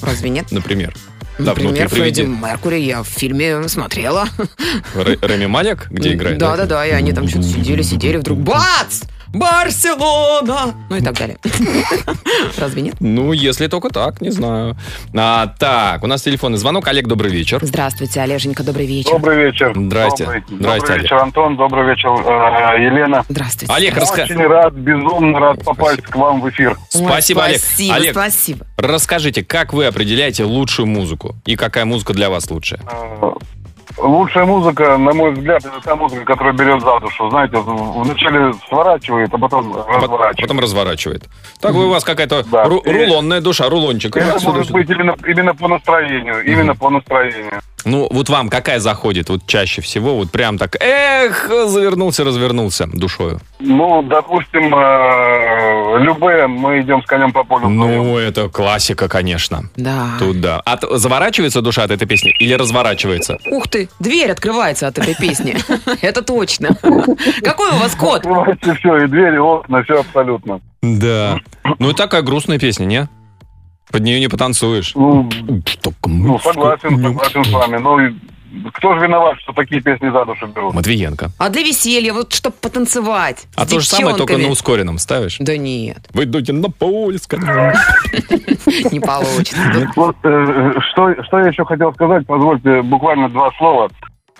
Разве 0.00 0.30
нет? 0.30 0.50
например. 0.52 0.94
Да, 1.38 1.46
Например, 1.52 1.88
Фредди. 1.88 2.22
Меркури 2.22 2.80
я 2.80 3.02
в 3.04 3.06
фильме 3.08 3.68
смотрела. 3.68 4.28
Р- 4.96 5.18
Реми 5.22 5.46
Малек, 5.46 5.86
где 5.88 6.14
играет? 6.14 6.38
Да, 6.38 6.56
да, 6.56 6.66
да, 6.66 6.84
и 6.86 6.90
они 6.90 7.12
там 7.12 7.28
что-то 7.28 7.44
сидели, 7.46 7.82
сидели, 7.82 8.16
вдруг 8.16 8.40
бац! 8.40 9.02
Барселона! 9.38 10.74
Ну 10.90 10.96
и 10.96 11.00
так 11.00 11.14
далее. 11.16 11.38
Разве 12.58 12.82
нет? 12.82 12.96
Ну, 13.00 13.32
если 13.32 13.66
только 13.68 13.88
так, 13.90 14.20
не 14.20 14.30
знаю. 14.30 14.76
А, 15.16 15.46
так, 15.58 16.02
у 16.02 16.06
нас 16.06 16.22
телефонный 16.22 16.58
звонок. 16.58 16.88
Олег, 16.88 17.06
добрый 17.06 17.30
вечер. 17.30 17.60
Здравствуйте, 17.62 18.20
Олеженька, 18.20 18.62
добрый 18.64 18.86
вечер. 18.86 19.12
Добрый 19.12 19.44
вечер. 19.46 19.72
Здрасте. 19.74 20.24
Добрый, 20.24 20.42
Здрасте, 20.48 20.80
добрый 20.80 21.02
вечер, 21.02 21.16
Антон. 21.16 21.56
Добрый 21.56 21.86
вечер, 21.90 22.10
э, 22.10 22.82
Елена. 22.84 23.24
Здравствуйте. 23.28 23.72
Олег, 23.72 23.96
раска- 23.96 24.24
Очень 24.24 24.46
рад, 24.46 24.74
безумно 24.74 25.38
рад 25.38 25.64
попасть 25.64 26.02
к 26.02 26.16
вам 26.16 26.40
в 26.40 26.50
эфир. 26.50 26.76
Ой, 26.94 27.04
Спасибо, 27.06 27.44
Олег. 27.44 27.60
Спасибо, 27.60 27.94
Олег, 27.94 28.12
спасибо. 28.12 28.66
расскажите, 28.76 29.44
как 29.44 29.72
вы 29.72 29.86
определяете 29.86 30.44
лучшую 30.44 30.86
музыку? 30.86 31.36
И 31.44 31.56
какая 31.56 31.84
музыка 31.84 32.12
для 32.12 32.30
вас 32.30 32.50
лучшая? 32.50 32.80
Лучшая 34.00 34.44
музыка, 34.44 34.96
на 34.96 35.12
мой 35.12 35.32
взгляд, 35.32 35.64
это 35.64 35.80
та 35.82 35.96
музыка, 35.96 36.24
которая 36.24 36.52
берет 36.52 36.80
за 36.82 37.00
душу. 37.00 37.28
Знаете, 37.30 37.56
вначале 37.58 38.52
сворачивает, 38.68 39.28
а 39.34 39.38
потом 39.38 39.72
Пот- 39.72 39.86
разворачивает. 39.88 40.40
Потом 40.40 40.60
разворачивает. 40.60 41.24
Так 41.60 41.74
у 41.74 41.88
вас 41.88 42.04
какая-то 42.04 42.44
Да. 42.50 42.64
ру- 42.64 42.82
рулонная 42.84 43.40
душа, 43.40 43.68
рулончик. 43.68 44.16
Это 44.16 44.38
может 44.44 44.66
сюда. 44.68 44.78
быть 44.78 44.90
именно, 44.90 45.16
именно 45.26 45.54
по 45.54 45.68
настроению. 45.68 46.44
Именно 46.44 46.74
по 46.76 46.90
настроению. 46.90 47.60
Ну, 47.84 48.08
вот 48.10 48.28
вам 48.28 48.48
какая 48.48 48.80
заходит 48.80 49.28
вот 49.30 49.46
чаще 49.46 49.80
всего? 49.82 50.16
Вот 50.16 50.30
прям 50.30 50.58
так, 50.58 50.76
эх, 50.80 51.48
завернулся, 51.66 52.24
развернулся 52.24 52.86
душою. 52.92 53.40
Ну, 53.60 54.02
допустим, 54.02 54.74
э, 54.74 55.98
любые 56.00 56.46
мы 56.48 56.80
идем 56.80 57.02
с 57.02 57.06
конем 57.06 57.32
по 57.32 57.44
полю. 57.44 57.68
Ну, 57.68 58.18
это 58.18 58.48
классика, 58.48 59.08
конечно. 59.08 59.64
Да. 59.76 60.10
Тут 60.18 60.40
да. 60.40 60.60
А 60.64 60.76
т- 60.76 60.98
заворачивается 60.98 61.60
душа 61.62 61.84
от 61.84 61.90
этой 61.90 62.06
песни 62.06 62.34
или 62.38 62.52
разворачивается? 62.54 63.38
Ух 63.50 63.68
ты, 63.68 63.88
дверь 64.00 64.30
открывается 64.32 64.86
от 64.88 64.98
этой 64.98 65.14
песни. 65.14 65.56
Это 66.02 66.22
точно. 66.22 66.70
Какой 67.42 67.70
у 67.70 67.76
вас 67.78 67.94
код? 67.94 68.22
Все, 68.78 68.96
и 69.04 69.06
двери, 69.06 69.36
и 69.36 69.38
окна, 69.38 69.82
все 69.84 70.00
абсолютно. 70.00 70.60
Да. 70.82 71.38
Ну, 71.78 71.90
и 71.90 71.94
такая 71.94 72.22
грустная 72.22 72.58
песня, 72.58 72.84
не? 72.84 73.08
Под 73.90 74.02
нее 74.02 74.20
не 74.20 74.28
потанцуешь. 74.28 74.92
Ну, 74.94 75.28
ну, 76.04 76.38
согласен, 76.38 77.02
согласен 77.02 77.44
с 77.44 77.50
вами. 77.50 77.78
Ну, 77.78 77.98
и 77.98 78.14
кто 78.72 78.94
же 78.94 79.00
виноват, 79.00 79.38
что 79.40 79.52
такие 79.52 79.80
песни 79.80 80.10
за 80.10 80.24
душу 80.24 80.46
берут? 80.46 80.74
Матвиенко. 80.74 81.30
А 81.38 81.48
для 81.50 81.62
веселья, 81.62 82.12
вот 82.12 82.32
чтобы 82.32 82.56
потанцевать. 82.60 83.46
А 83.54 83.66
с 83.66 83.68
то 83.68 83.80
же 83.80 83.86
самое, 83.86 84.16
только 84.16 84.38
на 84.38 84.48
ускоренном 84.48 84.98
ставишь. 84.98 85.36
Да 85.38 85.56
нет, 85.56 86.08
Вы 86.12 86.24
идете 86.24 86.52
на 86.52 86.70
поле 86.70 87.18
не 88.90 89.00
получится. 89.00 89.90
Вот, 89.96 90.16
э, 90.22 90.72
что, 90.90 91.22
что 91.24 91.38
я 91.40 91.48
еще 91.48 91.64
хотел 91.64 91.92
сказать, 91.94 92.26
позвольте 92.26 92.82
буквально 92.82 93.28
два 93.28 93.50
слова. 93.58 93.90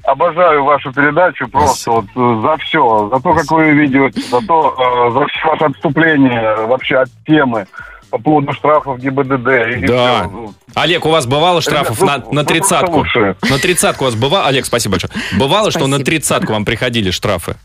Обожаю 0.05 0.64
вашу 0.64 0.93
передачу 0.93 1.49
просто 1.49 1.90
вот 1.90 2.05
э, 2.14 2.40
за 2.43 2.57
все, 2.59 3.11
за 3.12 3.21
то, 3.21 3.35
как 3.35 3.50
вы 3.50 3.64
ее 3.64 3.75
ведете, 3.75 4.21
за 4.23 4.40
то, 4.47 4.75
э, 4.78 5.12
за 5.12 5.26
все 5.26 5.47
ваше 5.49 5.64
отступление 5.64 6.67
вообще 6.67 6.99
от 6.99 7.11
темы 7.26 7.67
по 8.11 8.19
поводу 8.19 8.53
штрафов 8.53 8.99
ГИБДД. 9.00 9.87
Да. 9.87 10.25
всё. 10.29 10.53
Олег, 10.75 11.07
у 11.07 11.11
вас 11.11 11.27
бывало 11.27 11.61
штрафов 11.61 12.00
на, 12.00 12.19
на 12.19 12.41
вы 12.43 12.45
тридцатку? 12.47 12.93
просто 13.00 13.19
лучшие. 13.19 13.37
На 13.50 13.59
тридцатку 13.59 14.05
у 14.05 14.07
вас 14.07 14.15
бывало? 14.15 14.47
Олег, 14.47 14.65
спасибо 14.67 14.93
большое. 14.93 15.11
Бывало, 15.38 15.71
что 15.71 15.81
на 15.81 15.97
Спасибо. 15.97 16.05
тридцатку 16.05 16.53
вам 16.53 16.65
приходили 16.65 17.11
штрафы? 17.11 17.57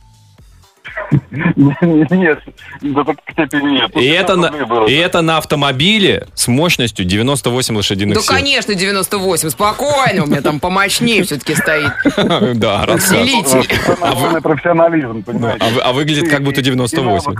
Нет, 1.32 2.40
до 2.82 3.04
такой 3.04 3.16
степени 3.32 3.72
нет. 3.74 3.96
И 3.96 4.06
это, 4.06 4.36
на, 4.36 4.48
и 4.88 4.94
это 4.96 5.22
на 5.22 5.38
автомобиле 5.38 6.28
с 6.34 6.48
мощностью 6.48 7.06
98 7.06 7.76
лошадиных 7.76 8.16
Да, 8.16 8.22
сил. 8.22 8.34
конечно, 8.34 8.74
98. 8.74 9.50
Спокойно, 9.50 10.24
у 10.24 10.28
меня 10.28 10.42
там 10.42 10.60
помощнее 10.60 11.24
все-таки 11.24 11.56
стоит. 11.56 11.92
Да, 12.58 12.86
раз. 12.86 13.12
Полноценный 13.12 14.42
профессионализм, 14.42 15.24
понимаете? 15.24 15.66
А, 15.82 15.90
а 15.90 15.94
выглядит 15.94 16.30
как 16.30 16.44
будто 16.44 16.60
И- 16.60 16.62
и 16.62 16.66
98. 16.66 17.36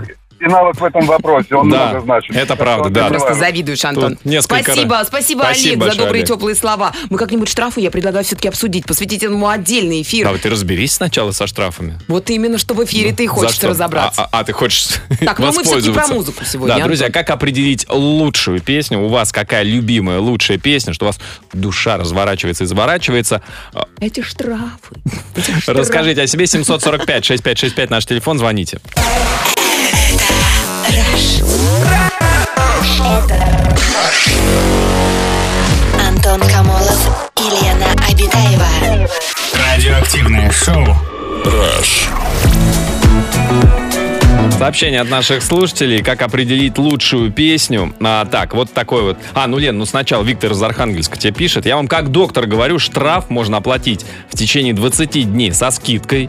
Навык- 0.46 0.78
в 0.78 0.84
этом 0.84 1.06
вопросе, 1.06 1.54
он 1.54 1.68
Да, 1.70 1.86
много 1.88 2.00
значит. 2.04 2.36
это 2.36 2.56
правда, 2.56 2.88
да. 2.90 3.08
Просто 3.08 3.34
завидуешь, 3.34 3.84
Антон. 3.84 4.16
Тут 4.16 4.24
несколько 4.24 4.62
Спасибо, 4.72 5.02
спасибо, 5.06 5.40
Спасибо 5.42 5.42
Олег, 5.44 5.78
большое, 5.78 5.92
за 5.92 5.98
добрые 5.98 6.20
Олег. 6.22 6.28
теплые 6.28 6.54
слова. 6.56 6.92
Мы 7.10 7.18
как-нибудь 7.18 7.48
штрафы, 7.48 7.80
я 7.80 7.90
предлагаю 7.90 8.24
все-таки 8.24 8.48
обсудить, 8.48 8.86
посвятить 8.86 9.22
этому 9.22 9.48
отдельный 9.48 10.02
эфир. 10.02 10.26
Да, 10.26 10.32
вот 10.32 10.40
ты 10.42 10.50
разберись 10.50 10.92
сначала 10.92 11.32
со 11.32 11.46
штрафами. 11.46 11.98
Вот 12.08 12.30
именно, 12.30 12.58
что 12.58 12.74
в 12.74 12.84
эфире 12.84 13.12
ты 13.12 13.24
За 13.26 13.30
хочется 13.30 13.56
что? 13.56 13.68
разобраться. 13.68 14.22
А, 14.22 14.28
а- 14.32 14.40
а 14.40 14.44
ты 14.44 14.52
хочешь 14.52 14.86
Так, 15.20 15.38
ну 15.38 15.46
мы 15.46 15.52
воспользоваться? 15.52 15.92
про 16.08 16.14
музыку 16.14 16.44
сегодня, 16.44 16.68
Да, 16.68 16.74
Антон. 16.74 16.88
друзья, 16.88 17.10
как 17.10 17.30
определить 17.30 17.86
лучшую 17.88 18.60
песню? 18.60 19.00
У 19.00 19.08
вас 19.08 19.32
какая 19.32 19.62
любимая 19.62 20.18
лучшая 20.18 20.58
песня, 20.58 20.92
что 20.92 21.06
у 21.06 21.08
вас 21.08 21.18
душа 21.52 21.96
разворачивается 21.96 22.64
и 22.64 22.66
заворачивается? 22.66 23.42
А, 23.72 23.86
Эти 24.00 24.20
штрафы. 24.22 24.94
эти 25.36 25.50
штрафы. 25.50 25.72
Расскажите 25.72 26.22
о 26.22 26.26
себе. 26.26 26.44
745-6565 26.44 27.86
наш 27.90 28.06
телефон, 28.06 28.38
звоните. 28.38 28.80
Радиоактивное 40.04 40.50
шоу. 40.50 40.84
Сообщение 44.58 45.00
от 45.00 45.08
наших 45.08 45.42
слушателей, 45.42 46.02
как 46.02 46.20
определить 46.20 46.76
лучшую 46.76 47.32
песню. 47.32 47.94
А, 48.00 48.26
так, 48.26 48.54
вот 48.54 48.70
такой 48.70 49.02
вот. 49.02 49.18
А, 49.32 49.46
ну, 49.46 49.56
Лен, 49.56 49.78
ну 49.78 49.86
сначала 49.86 50.22
Виктор 50.22 50.52
из 50.52 50.62
Архангельска 50.62 51.16
тебе 51.16 51.32
пишет. 51.32 51.64
Я 51.64 51.76
вам 51.76 51.88
как 51.88 52.10
доктор 52.10 52.44
говорю, 52.44 52.78
штраф 52.78 53.30
можно 53.30 53.56
оплатить 53.56 54.04
в 54.28 54.36
течение 54.36 54.74
20 54.74 55.32
дней 55.32 55.52
со 55.52 55.70
скидкой. 55.70 56.28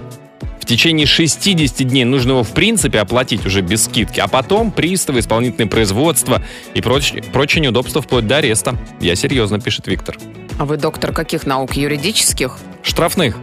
В 0.62 0.66
течение 0.66 1.06
60 1.06 1.86
дней 1.86 2.06
нужно 2.06 2.32
его 2.32 2.44
в 2.44 2.52
принципе 2.52 3.00
оплатить 3.00 3.46
уже 3.46 3.60
без 3.60 3.84
скидки, 3.86 4.22
а 4.22 4.28
потом 4.30 4.72
приставы, 4.72 5.20
исполнительное 5.20 5.70
производство 5.70 6.42
и 6.74 6.82
прочие, 6.82 7.22
прочие 7.24 7.62
неудобства 7.62 8.02
вплоть 8.02 8.26
до 8.26 8.38
ареста. 8.38 8.78
Я 9.02 9.16
серьезно, 9.16 9.60
пишет 9.60 9.88
Виктор. 9.88 10.18
А 10.58 10.64
вы 10.64 10.78
доктор 10.78 11.12
каких 11.12 11.46
наук? 11.46 11.74
Юридических? 11.74 12.58
Штрафных. 12.82 13.36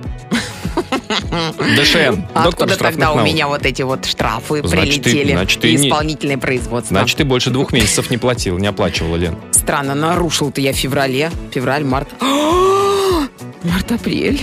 ДШН. 1.77 2.23
А 2.35 2.49
откуда 2.49 2.77
тогда 2.77 3.13
у 3.13 3.23
меня 3.25 3.49
вот 3.49 3.65
эти 3.65 3.83
вот 3.83 4.05
штрафы 4.05 4.63
ты- 4.63 4.69
прилетели? 4.69 5.33
значит, 5.33 5.61
ты 5.61 5.73
и 5.73 5.77
исполнительное 5.77 6.39
производство. 6.39 6.97
Значит, 6.97 7.19
ты 7.19 7.25
больше 7.25 7.51
двух 7.51 7.73
месяцев 7.73 8.11
не 8.11 8.19
платил, 8.19 8.59
не 8.59 8.67
оплачивала, 8.67 9.17
Лен. 9.17 9.37
Странно, 9.53 9.95
нарушил-то 9.95 10.61
я 10.61 10.73
в 10.73 10.77
феврале. 10.77 11.31
Февраль, 11.53 11.85
март. 11.85 12.09
Март, 13.65 13.93
апрель. 13.93 14.41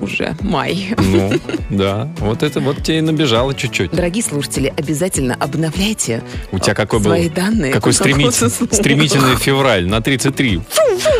Уже 0.00 0.36
май. 0.40 0.94
Ну, 0.98 1.32
да. 1.70 2.08
Вот 2.18 2.42
это 2.42 2.60
вот 2.60 2.82
тебе 2.82 2.98
и 2.98 3.00
набежало 3.00 3.54
чуть-чуть. 3.54 3.90
Дорогие 3.90 4.22
слушатели, 4.22 4.72
обязательно 4.76 5.34
обновляйте 5.34 6.22
У 6.52 6.58
тебя 6.58 6.74
какой 6.74 6.98
был? 6.98 7.06
свои 7.06 7.28
данные. 7.28 7.72
Какой 7.72 7.92
Как 7.92 8.00
стремитель- 8.02 8.50
стремительный 8.74 9.36
февраль 9.36 9.86
на 9.88 10.00
33. 10.02 10.60
Да 10.76 11.10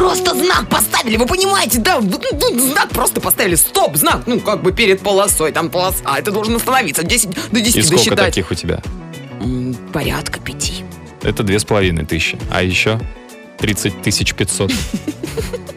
просто 0.00 0.34
знак 0.34 0.68
поставили, 0.68 1.16
вы 1.16 1.26
понимаете, 1.26 1.78
да? 1.78 2.00
Ну, 2.00 2.18
Знак 2.58 2.88
просто 2.88 3.20
поставили, 3.20 3.54
стоп, 3.54 3.96
знак, 3.96 4.22
ну, 4.26 4.40
как 4.40 4.62
бы 4.62 4.72
перед 4.72 5.00
полосой, 5.00 5.52
там 5.52 5.70
полоса, 5.70 5.98
а 6.04 6.18
это 6.18 6.30
должен 6.30 6.56
остановиться, 6.56 7.02
10, 7.02 7.50
до 7.52 7.60
10 7.60 7.76
И 7.76 7.82
сколько 7.82 7.96
досчитать. 7.96 8.18
таких 8.26 8.50
у 8.50 8.54
тебя? 8.54 8.80
Порядка 9.92 10.40
пяти. 10.40 10.84
Это 11.22 11.42
две 11.42 11.58
с 11.58 11.64
половиной 11.64 12.06
тысячи. 12.06 12.38
А 12.50 12.62
еще 12.62 12.98
30 13.60 14.02
тысяч 14.02 14.34
500. 14.34 14.72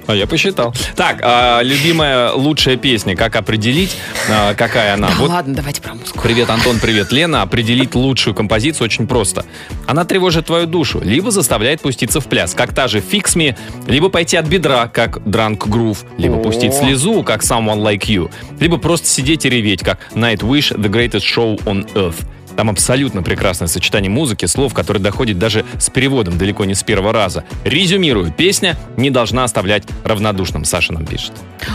А 0.05 0.13
я 0.15 0.27
посчитал. 0.27 0.73
Так, 0.95 1.19
а, 1.23 1.61
любимая 1.61 2.31
лучшая 2.31 2.75
песня, 2.75 3.15
как 3.15 3.37
определить, 3.37 3.95
а, 4.29 4.53
какая 4.53 4.95
она? 4.95 5.07
Да 5.07 5.15
Вот 5.15 5.29
ладно, 5.29 5.55
давайте 5.55 5.81
про 5.81 5.93
музыку. 5.93 6.19
Привет, 6.21 6.49
Антон, 6.49 6.79
привет, 6.79 7.13
Лена. 7.13 7.41
Определить 7.41 7.95
лучшую 7.95 8.33
композицию 8.33 8.85
очень 8.85 9.07
просто. 9.07 9.45
Она 9.87 10.03
тревожит 10.03 10.47
твою 10.47 10.67
душу, 10.67 10.99
либо 11.01 11.31
заставляет 11.31 11.79
пуститься 11.81 12.19
в 12.19 12.27
пляс, 12.27 12.53
как 12.53 12.73
та 12.73 12.89
же 12.89 12.99
Fix 12.99 13.35
Me, 13.35 13.57
либо 13.87 14.09
пойти 14.09 14.35
от 14.35 14.45
бедра, 14.45 14.87
как 14.87 15.19
Drunk 15.19 15.59
Groove, 15.59 15.99
либо 16.17 16.35
О. 16.35 16.39
пустить 16.39 16.73
слезу, 16.73 17.23
как 17.23 17.41
Someone 17.41 17.81
Like 17.81 18.01
You, 18.07 18.29
либо 18.59 18.77
просто 18.77 19.07
сидеть 19.07 19.45
и 19.45 19.49
реветь, 19.49 19.83
как 19.83 19.99
Nightwish, 20.15 20.75
The 20.75 20.89
Greatest 20.89 21.23
Show 21.23 21.63
on 21.63 21.89
Earth. 21.93 22.25
Там 22.55 22.69
абсолютно 22.69 23.23
прекрасное 23.23 23.67
сочетание 23.67 24.09
музыки, 24.09 24.45
слов, 24.45 24.73
которые 24.73 25.01
доходит 25.01 25.39
даже 25.39 25.65
с 25.79 25.89
переводом 25.89 26.37
далеко 26.37 26.65
не 26.65 26.75
с 26.75 26.83
первого 26.83 27.13
раза. 27.13 27.43
Резюмирую, 27.63 28.31
песня 28.31 28.77
не 28.97 29.09
должна 29.09 29.43
оставлять 29.43 29.83
равнодушным, 30.03 30.65
Саша 30.65 30.93
нам 30.93 31.05
пишет. 31.05 31.31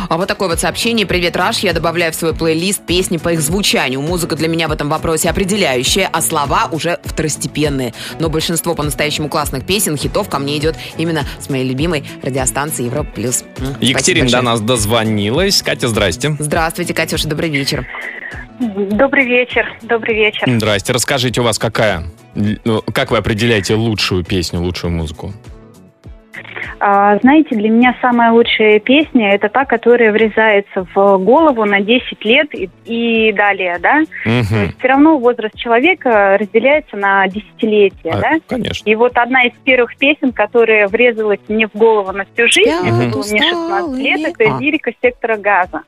А 0.08 0.16
вот 0.16 0.28
такое 0.28 0.48
вот 0.48 0.60
сообщение. 0.60 1.06
Привет, 1.06 1.36
Раш. 1.36 1.60
Я 1.60 1.72
добавляю 1.72 2.12
в 2.12 2.14
свой 2.14 2.34
плейлист 2.34 2.84
песни 2.84 3.16
по 3.16 3.32
их 3.32 3.40
звучанию. 3.40 4.00
Музыка 4.00 4.36
для 4.36 4.48
меня 4.48 4.68
в 4.68 4.72
этом 4.72 4.88
вопросе 4.88 5.30
определяющая, 5.30 6.08
а 6.12 6.20
слова 6.22 6.68
уже 6.70 6.98
второстепенные. 7.04 7.94
Но 8.18 8.28
большинство 8.28 8.74
по-настоящему 8.74 9.28
классных 9.28 9.64
песен, 9.64 9.96
хитов 9.96 10.28
ко 10.28 10.38
мне 10.38 10.58
идет 10.58 10.76
именно 10.96 11.24
с 11.40 11.48
моей 11.48 11.68
любимой 11.68 12.04
радиостанции 12.22 12.84
Европа 12.84 13.10
Плюс. 13.14 13.44
Екатерина 13.80 14.30
до 14.30 14.42
нас 14.42 14.60
дозвонилась. 14.60 15.62
Катя, 15.62 15.88
здрасте. 15.88 16.36
Здравствуйте, 16.38 16.94
Катюша, 16.94 17.28
добрый 17.28 17.50
вечер. 17.50 17.86
Добрый 18.60 19.24
вечер, 19.24 19.66
добрый 19.82 20.14
вечер. 20.16 20.48
Здрасте. 20.48 20.92
Расскажите, 20.92 21.40
у 21.40 21.44
вас 21.44 21.58
какая? 21.58 22.02
ну, 22.64 22.82
Как 22.92 23.10
вы 23.10 23.18
определяете 23.18 23.74
лучшую 23.74 24.24
песню, 24.24 24.60
лучшую 24.60 24.92
музыку? 24.92 25.32
А, 26.80 27.18
знаете, 27.18 27.56
для 27.56 27.68
меня 27.70 27.96
самая 28.00 28.30
лучшая 28.30 28.78
песня 28.78 29.32
это 29.34 29.48
та, 29.48 29.64
которая 29.64 30.12
врезается 30.12 30.86
в 30.94 31.18
голову 31.18 31.64
на 31.64 31.80
10 31.80 32.24
лет 32.24 32.54
и, 32.54 32.70
и 32.84 33.32
далее, 33.32 33.78
да? 33.80 34.02
То 34.24 34.28
Мгм. 34.28 34.62
есть 34.66 34.78
все 34.78 34.88
равно 34.88 35.18
возраст 35.18 35.56
человека 35.56 36.36
разделяется 36.38 36.96
на 36.96 37.26
десятилетия, 37.26 38.10
А, 38.12 38.20
да? 38.20 38.30
Конечно. 38.46 38.88
И 38.88 38.94
вот 38.94 39.16
одна 39.18 39.44
из 39.46 39.52
первых 39.64 39.96
песен, 39.96 40.32
которая 40.32 40.86
врезалась 40.86 41.40
мне 41.48 41.66
в 41.66 41.76
голову 41.76 42.12
на 42.12 42.24
всю 42.32 42.46
жизнь, 42.46 42.70
Спят 42.70 42.84
это 42.86 43.08
было 43.10 43.24
мне 43.28 43.42
16 43.42 43.98
лет, 43.98 44.20
это 44.38 44.56
А. 44.56 44.60
лирика 44.60 44.92
сектора 45.02 45.36
газа. 45.36 45.82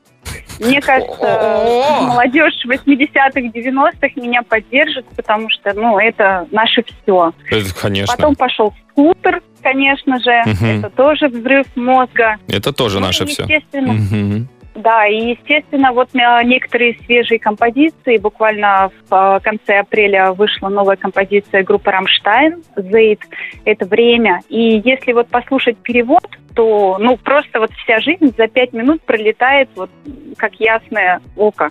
Мне 0.59 0.81
кажется, 0.81 2.01
молодежь 2.01 2.53
80-х, 2.65 3.39
90-х 3.39 4.21
меня 4.21 4.43
поддержит, 4.43 5.05
потому 5.15 5.49
что, 5.49 5.73
ну, 5.73 5.97
это 5.99 6.47
наше 6.51 6.83
все. 6.83 7.33
Это, 7.49 7.73
конечно. 7.73 8.15
Потом 8.15 8.35
пошел 8.35 8.73
скутер, 8.91 9.41
конечно 9.61 10.19
же. 10.19 10.43
Мгм. 10.45 10.79
Это 10.79 10.89
тоже 10.89 11.27
взрыв 11.27 11.65
мозга. 11.75 12.37
Это 12.47 12.73
тоже 12.73 12.99
Ну, 12.99 13.07
наше 13.07 13.25
все. 13.25 13.43
Естественно, 13.43 14.47
Да, 14.81 15.05
и, 15.05 15.31
естественно, 15.31 15.91
вот 15.91 16.09
э, 16.13 16.43
некоторые 16.43 16.97
свежие 17.05 17.39
композиции. 17.39 18.17
Буквально 18.17 18.91
в 19.09 19.13
э, 19.13 19.39
конце 19.41 19.79
апреля 19.79 20.31
вышла 20.31 20.69
новая 20.69 20.95
композиция 20.95 21.63
группы 21.63 21.91
«Рамштайн» 21.91 22.63
«Зейд». 22.75 23.21
Это 23.65 23.85
время. 23.85 24.41
И 24.49 24.81
если 24.83 25.13
вот 25.13 25.27
послушать 25.27 25.77
перевод, 25.77 26.25
то, 26.55 26.97
ну, 26.99 27.17
просто 27.17 27.59
вот 27.59 27.71
вся 27.83 27.99
жизнь 27.99 28.33
за 28.35 28.47
пять 28.47 28.73
минут 28.73 29.01
пролетает 29.03 29.69
вот 29.75 29.89
как 30.37 30.53
ясное 30.55 31.21
око. 31.35 31.69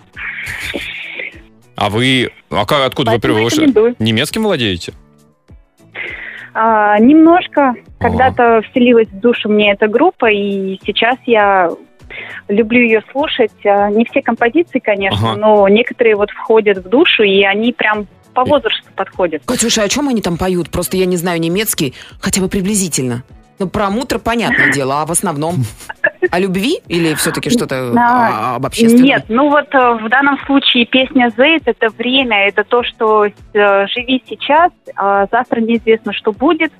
А 1.75 1.89
вы... 1.89 2.29
А 2.49 2.65
как, 2.65 2.85
откуда 2.85 3.11
Поэтому 3.11 3.33
вы 3.33 3.43
рекомендую. 3.45 3.95
Немецким 3.99 4.43
владеете? 4.43 4.93
А, 6.53 6.97
немножко. 6.99 7.75
Когда-то 7.99 8.61
вселилась 8.69 9.07
в 9.07 9.19
душу 9.19 9.49
мне 9.49 9.71
эта 9.71 9.87
группа, 9.87 10.29
и 10.31 10.79
сейчас 10.85 11.17
я 11.25 11.69
люблю 12.47 12.81
ее 12.81 13.01
слушать. 13.11 13.51
А, 13.65 13.89
Не 13.89 14.05
все 14.05 14.21
композиции, 14.21 14.79
конечно, 14.79 15.31
Ага. 15.31 15.39
но 15.39 15.67
некоторые 15.67 16.15
вот 16.15 16.29
входят 16.31 16.77
в 16.79 16.89
душу, 16.89 17.23
и 17.23 17.43
они 17.43 17.73
прям 17.73 18.07
по 18.33 18.45
возрасту 18.45 18.87
подходят. 18.95 19.43
Катюша, 19.45 19.83
о 19.83 19.89
чем 19.89 20.07
они 20.07 20.21
там 20.21 20.37
поют? 20.37 20.69
Просто 20.69 20.95
я 20.97 21.05
не 21.05 21.17
знаю 21.17 21.39
немецкий, 21.39 21.93
хотя 22.19 22.41
бы 22.41 22.47
приблизительно. 22.47 23.23
Ну, 23.59 23.67
про 23.67 23.89
мутро 23.89 24.17
понятное 24.19 24.71
дело, 24.71 25.01
а 25.01 25.05
в 25.05 25.11
основном? 25.11 25.55
О 26.31 26.39
любви 26.39 26.79
или 26.87 27.13
все-таки 27.15 27.49
что-то 27.49 27.91
А, 27.95 28.53
а, 28.53 28.55
об 28.55 28.65
общественном? 28.65 29.03
Нет, 29.05 29.25
ну 29.27 29.49
вот 29.49 29.67
э, 29.73 29.93
в 30.01 30.07
данном 30.09 30.39
случае 30.45 30.85
песня 30.85 31.31
«Зейд»— 31.37 31.63
это 31.65 31.89
время, 31.89 32.47
это 32.47 32.63
то, 32.63 32.83
что 32.83 33.25
э, 33.25 33.31
живи 33.87 34.23
сейчас, 34.27 34.71
а 34.95 35.27
завтра 35.31 35.59
неизвестно, 35.61 36.13
что 36.13 36.31
будет. 36.31 36.71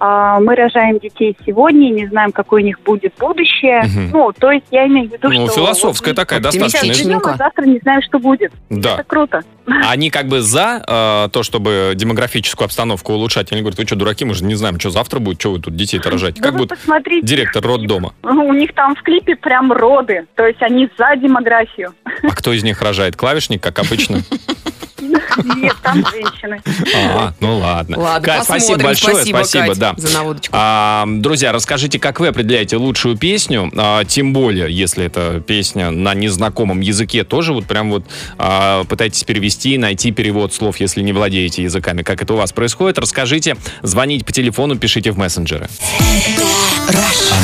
А, 0.00 0.38
Мы 0.40 0.54
рожаем 0.54 0.98
детей 1.00 1.36
сегодня, 1.44 1.88
и 1.88 1.90
не 1.90 2.06
знаем, 2.06 2.30
какое 2.30 2.62
у 2.62 2.64
них 2.64 2.80
будет 2.82 3.14
будущее. 3.18 3.82
Мгм. 3.82 4.10
Ну, 4.12 4.32
то 4.38 4.52
есть 4.52 4.66
я 4.70 4.86
имею 4.86 5.08
в 5.08 5.12
виду, 5.12 5.28
Ну, 5.28 5.46
что... 5.46 5.56
философская 5.56 6.14
вот 6.14 6.16
такая, 6.16 6.40
достаточно. 6.40 6.94
живем, 6.94 7.20
а 7.24 7.36
завтра 7.36 7.64
не 7.66 7.78
знаем, 7.78 8.02
что 8.02 8.18
будет. 8.20 8.52
Да. 8.70 8.94
Это 8.94 9.04
круто. 9.04 9.42
Они 9.66 10.10
как 10.10 10.28
бы 10.28 10.40
за 10.40 10.82
э, 10.86 11.28
то, 11.30 11.42
чтобы 11.42 11.92
демографическую 11.94 12.66
обстановку 12.66 13.12
улучшать. 13.12 13.52
Они 13.52 13.60
говорят, 13.60 13.78
вы 13.78 13.86
что, 13.86 13.96
дураки, 13.96 14.24
мы 14.24 14.34
же 14.34 14.44
не 14.44 14.54
знаем, 14.54 14.78
что 14.78 14.90
завтра 14.90 15.18
будет, 15.18 15.40
что 15.40 15.52
вы 15.52 15.58
тут 15.60 15.74
детей-то 15.76 16.10
рожаете. 16.10 16.40
Да 16.40 16.48
Как 16.48 16.56
будет 16.58 16.68
посмотрите, 16.70 17.26
директор 17.26 17.62
роддома? 17.66 18.14
у 18.22 18.52
них 18.52 18.72
там 18.74 18.87
в 18.94 19.02
клипе 19.02 19.36
прям 19.36 19.72
роды, 19.72 20.26
то 20.34 20.46
есть 20.46 20.62
они 20.62 20.88
за 20.96 21.16
демографию. 21.16 21.94
А 22.22 22.34
кто 22.34 22.52
из 22.52 22.64
них 22.64 22.80
рожает? 22.82 23.16
Клавишник, 23.16 23.62
как 23.62 23.78
обычно? 23.78 24.18
Нет, 25.00 25.76
там 25.82 26.04
женщины. 26.10 26.60
А, 26.94 27.32
ну 27.40 27.58
ладно. 27.58 27.98
Ладно, 27.98 28.26
Кать, 28.26 28.44
спасибо 28.44 28.78
большое, 28.78 29.16
Спасибо, 29.16 29.36
спасибо, 29.38 29.66
Кать, 29.66 29.78
да. 29.78 29.94
за 29.96 30.14
наводочку. 30.14 30.54
А, 30.56 31.04
друзья, 31.06 31.52
расскажите, 31.52 31.98
как 31.98 32.20
вы 32.20 32.28
определяете 32.28 32.76
лучшую 32.76 33.16
песню, 33.16 33.70
а, 33.76 34.04
тем 34.04 34.32
более, 34.32 34.70
если 34.70 35.04
это 35.04 35.42
песня 35.46 35.90
на 35.90 36.14
незнакомом 36.14 36.80
языке, 36.80 37.24
тоже 37.24 37.52
вот 37.52 37.66
прям 37.66 37.90
вот 37.90 38.04
а, 38.38 38.84
пытайтесь 38.84 39.24
перевести, 39.24 39.78
найти 39.78 40.10
перевод 40.10 40.52
слов, 40.54 40.78
если 40.80 41.02
не 41.02 41.12
владеете 41.12 41.62
языками. 41.62 42.02
Как 42.02 42.22
это 42.22 42.34
у 42.34 42.36
вас 42.36 42.52
происходит, 42.52 42.98
расскажите, 42.98 43.56
звоните 43.82 44.24
по 44.24 44.32
телефону, 44.32 44.76
пишите 44.76 45.10
в 45.10 45.18
мессенджеры. 45.18 45.68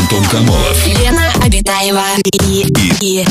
Антон 0.00 0.25
Камолов. 0.25 0.87
Лена 0.87 1.32
Обитаева 1.44 2.04
и, 2.42 2.66
и 3.00 3.25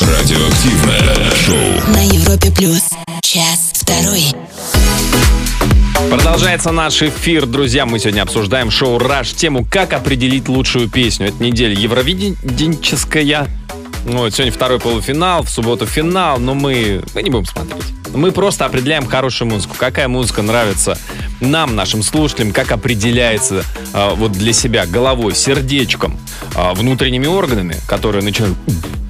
Радиоактивное 0.00 1.30
шоу. 1.36 1.92
на 1.92 2.02
Европе 2.02 2.50
плюс. 2.50 2.82
Час 3.20 3.72
второй. 3.74 4.24
Продолжается 6.10 6.72
наш 6.72 7.02
эфир, 7.02 7.46
друзья. 7.46 7.84
Мы 7.84 7.98
сегодня 7.98 8.22
обсуждаем 8.22 8.70
шоу 8.70 8.98
«Раш» 8.98 9.32
тему 9.32 9.66
«Как 9.68 9.92
определить 9.92 10.48
лучшую 10.48 10.88
песню». 10.88 11.28
Это 11.28 11.42
неделя 11.42 11.74
евровиденческая. 11.74 13.48
Ну, 14.06 14.18
вот 14.18 14.34
сегодня 14.34 14.52
второй 14.52 14.80
полуфинал, 14.80 15.42
в 15.42 15.50
субботу 15.50 15.86
финал, 15.86 16.38
но 16.38 16.54
мы, 16.54 17.02
мы 17.14 17.22
не 17.22 17.30
будем 17.30 17.46
смотреть. 17.46 17.84
Мы 18.12 18.32
просто 18.32 18.64
определяем 18.64 19.06
хорошую 19.06 19.48
музыку. 19.48 19.74
Какая 19.78 20.08
музыка 20.08 20.42
нравится 20.42 20.98
нам, 21.40 21.74
нашим 21.74 22.02
слушателям, 22.02 22.52
как 22.52 22.72
определяется 22.72 23.64
а, 23.92 24.14
вот 24.14 24.32
для 24.32 24.52
себя 24.52 24.86
головой, 24.86 25.34
сердечком, 25.34 26.18
а, 26.54 26.74
внутренними 26.74 27.26
органами, 27.26 27.76
которые 27.86 28.22
начинают... 28.22 28.56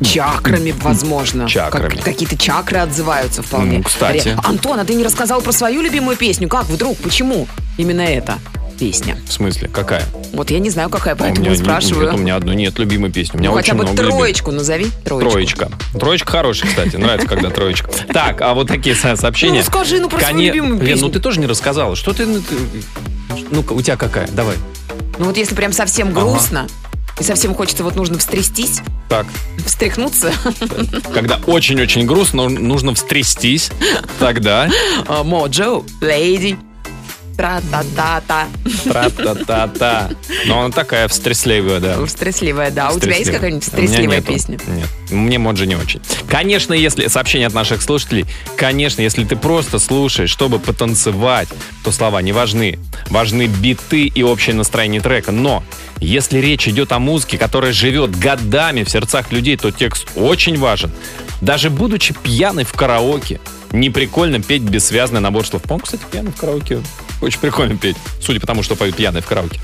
Чакрами, 0.03 0.75
возможно. 0.83 1.49
Чакрами. 1.49 1.97
Как- 1.97 2.05
какие-то 2.05 2.37
чакры 2.37 2.79
отзываются 2.79 3.43
вполне. 3.43 3.79
Ну, 3.79 3.85
кстати. 3.85 4.37
Антон, 4.43 4.81
а 4.81 4.85
ты 4.85 4.95
не 4.95 5.05
рассказал 5.05 5.41
про 5.41 5.53
свою 5.53 5.81
любимую 5.81 6.17
песню? 6.17 6.49
Как 6.49 6.67
вдруг? 6.67 6.97
Почему? 6.99 7.47
Именно 7.77 8.03
эта 8.03 8.38
песня. 8.83 9.16
В 9.29 9.33
смысле, 9.33 9.68
какая? 9.68 10.03
Вот 10.33 10.51
я 10.51 10.59
не 10.59 10.68
знаю, 10.68 10.90
какая, 10.90 11.14
А 11.14 11.16
поэтому 11.16 11.53
и 11.53 11.55
спрашиваю. 11.55 12.07
Нет, 12.07 12.14
у 12.14 12.18
меня 12.18 12.35
одной 12.35 12.57
нет 12.57 12.77
любимой 12.81 13.12
песни. 13.12 13.37
У 13.37 13.38
меня 13.38 13.51
ну, 13.51 13.55
очень 13.55 13.75
хотя 13.75 13.79
бы 13.79 13.85
много 13.85 14.11
троечку 14.11 14.51
назови. 14.51 14.88
Троечку. 15.05 15.31
Троечка. 15.31 15.71
Троечка 15.97 16.33
хорошая, 16.33 16.68
кстати. 16.68 16.97
Нравится, 16.97 17.29
когда 17.29 17.51
троечка. 17.51 17.88
Так, 18.12 18.40
а 18.40 18.55
вот 18.55 18.66
такие 18.66 18.97
со- 18.97 19.14
сообщения. 19.14 19.61
Ну, 19.61 19.64
скажи, 19.66 20.01
ну, 20.01 20.09
про 20.09 20.18
свою 20.18 20.37
любимую 20.37 20.79
Лен, 20.81 20.85
песню. 20.85 21.07
ну 21.07 21.12
ты 21.12 21.21
тоже 21.21 21.38
не 21.38 21.47
рассказала. 21.47 21.95
Что 21.95 22.12
ты... 22.12 22.27
ну, 22.27 23.64
у 23.71 23.83
тебя 23.83 23.97
какая? 23.97 24.27
Давай. 24.33 24.57
Ну 25.16 25.27
вот 25.27 25.37
если 25.37 25.55
прям 25.55 25.73
совсем 25.73 26.12
грустно, 26.12 26.66
и 27.21 27.23
совсем 27.23 27.55
хочется, 27.55 27.85
вот 27.85 27.95
нужно 27.95 28.18
встрястись, 28.18 28.81
Так, 29.09 29.27
встряхнуться. 29.64 30.33
когда 31.14 31.38
очень-очень 31.47 32.05
грустно, 32.05 32.49
нужно 32.49 32.97
встрястись. 32.97 33.71
Тогда... 34.18 34.68
А, 35.07 35.23
Моджо, 35.23 35.85
леди. 36.01 36.59
Тра-та-та-та. 37.37 38.47
Тра-та-та-та. 38.85 40.11
Но 40.47 40.61
она 40.61 40.71
такая 40.71 41.09
встрясливая, 41.09 41.81
да. 41.81 42.05
Встрясливая, 42.05 42.71
да. 42.71 42.90
У 42.90 43.01
тебя 43.01 43.16
есть 43.16 43.31
какая-нибудь 43.31 43.64
встрясливая 43.64 44.21
песня? 44.21 44.59
Нет. 44.66 44.88
Мне 45.11 45.38
Моджи 45.38 45.66
не 45.66 45.77
очень. 45.77 46.01
Конечно, 46.29 46.75
если... 46.75 47.07
Сообщение 47.09 47.47
от 47.47 47.55
наших 47.55 47.83
слушателей. 47.83 48.27
Конечно, 48.57 49.03
если 49.03 49.25
ты 49.25 49.37
просто 49.37 49.79
слушаешь, 49.79 50.31
чтобы 50.31 50.59
потанцевать, 50.59 51.49
то 51.85 51.92
слова 51.92 52.23
не 52.23 52.33
важны. 52.33 52.79
Важны 53.11 53.47
биты 53.47 54.07
и 54.07 54.23
общее 54.23 54.55
настроение 54.55 55.01
трека. 55.01 55.33
Но 55.33 55.62
если 56.01 56.38
речь 56.38 56.66
идет 56.68 56.92
о 56.92 56.99
музыке, 56.99 57.38
которая 57.38 57.73
живет 57.73 58.18
годами 58.18 58.83
в 58.83 58.90
сердцах 58.90 59.31
людей, 59.33 59.57
то 59.57 59.71
текст 59.71 60.09
очень 60.16 60.59
важен. 60.59 60.90
Даже 61.40 61.71
будучи 61.71 62.14
пьяной 62.14 62.64
в 62.64 62.73
караоке, 62.73 63.40
не 63.73 63.90
прикольно 63.90 64.40
петь 64.40 64.62
бессвязный 64.62 65.21
набор 65.21 65.47
слов. 65.47 65.62
По-моему, 65.62 65.85
кстати, 65.85 66.03
пьяный 66.11 66.31
в 66.31 66.37
караоке 66.37 66.83
очень 67.23 67.41
прикольно 67.41 67.77
петь, 67.77 67.97
судя 68.21 68.41
по 68.41 68.47
тому, 68.47 68.63
что 68.63 68.77
поют 68.77 68.97
пьяные 68.97 69.23
в 69.23 69.27
караоке. 69.27 69.61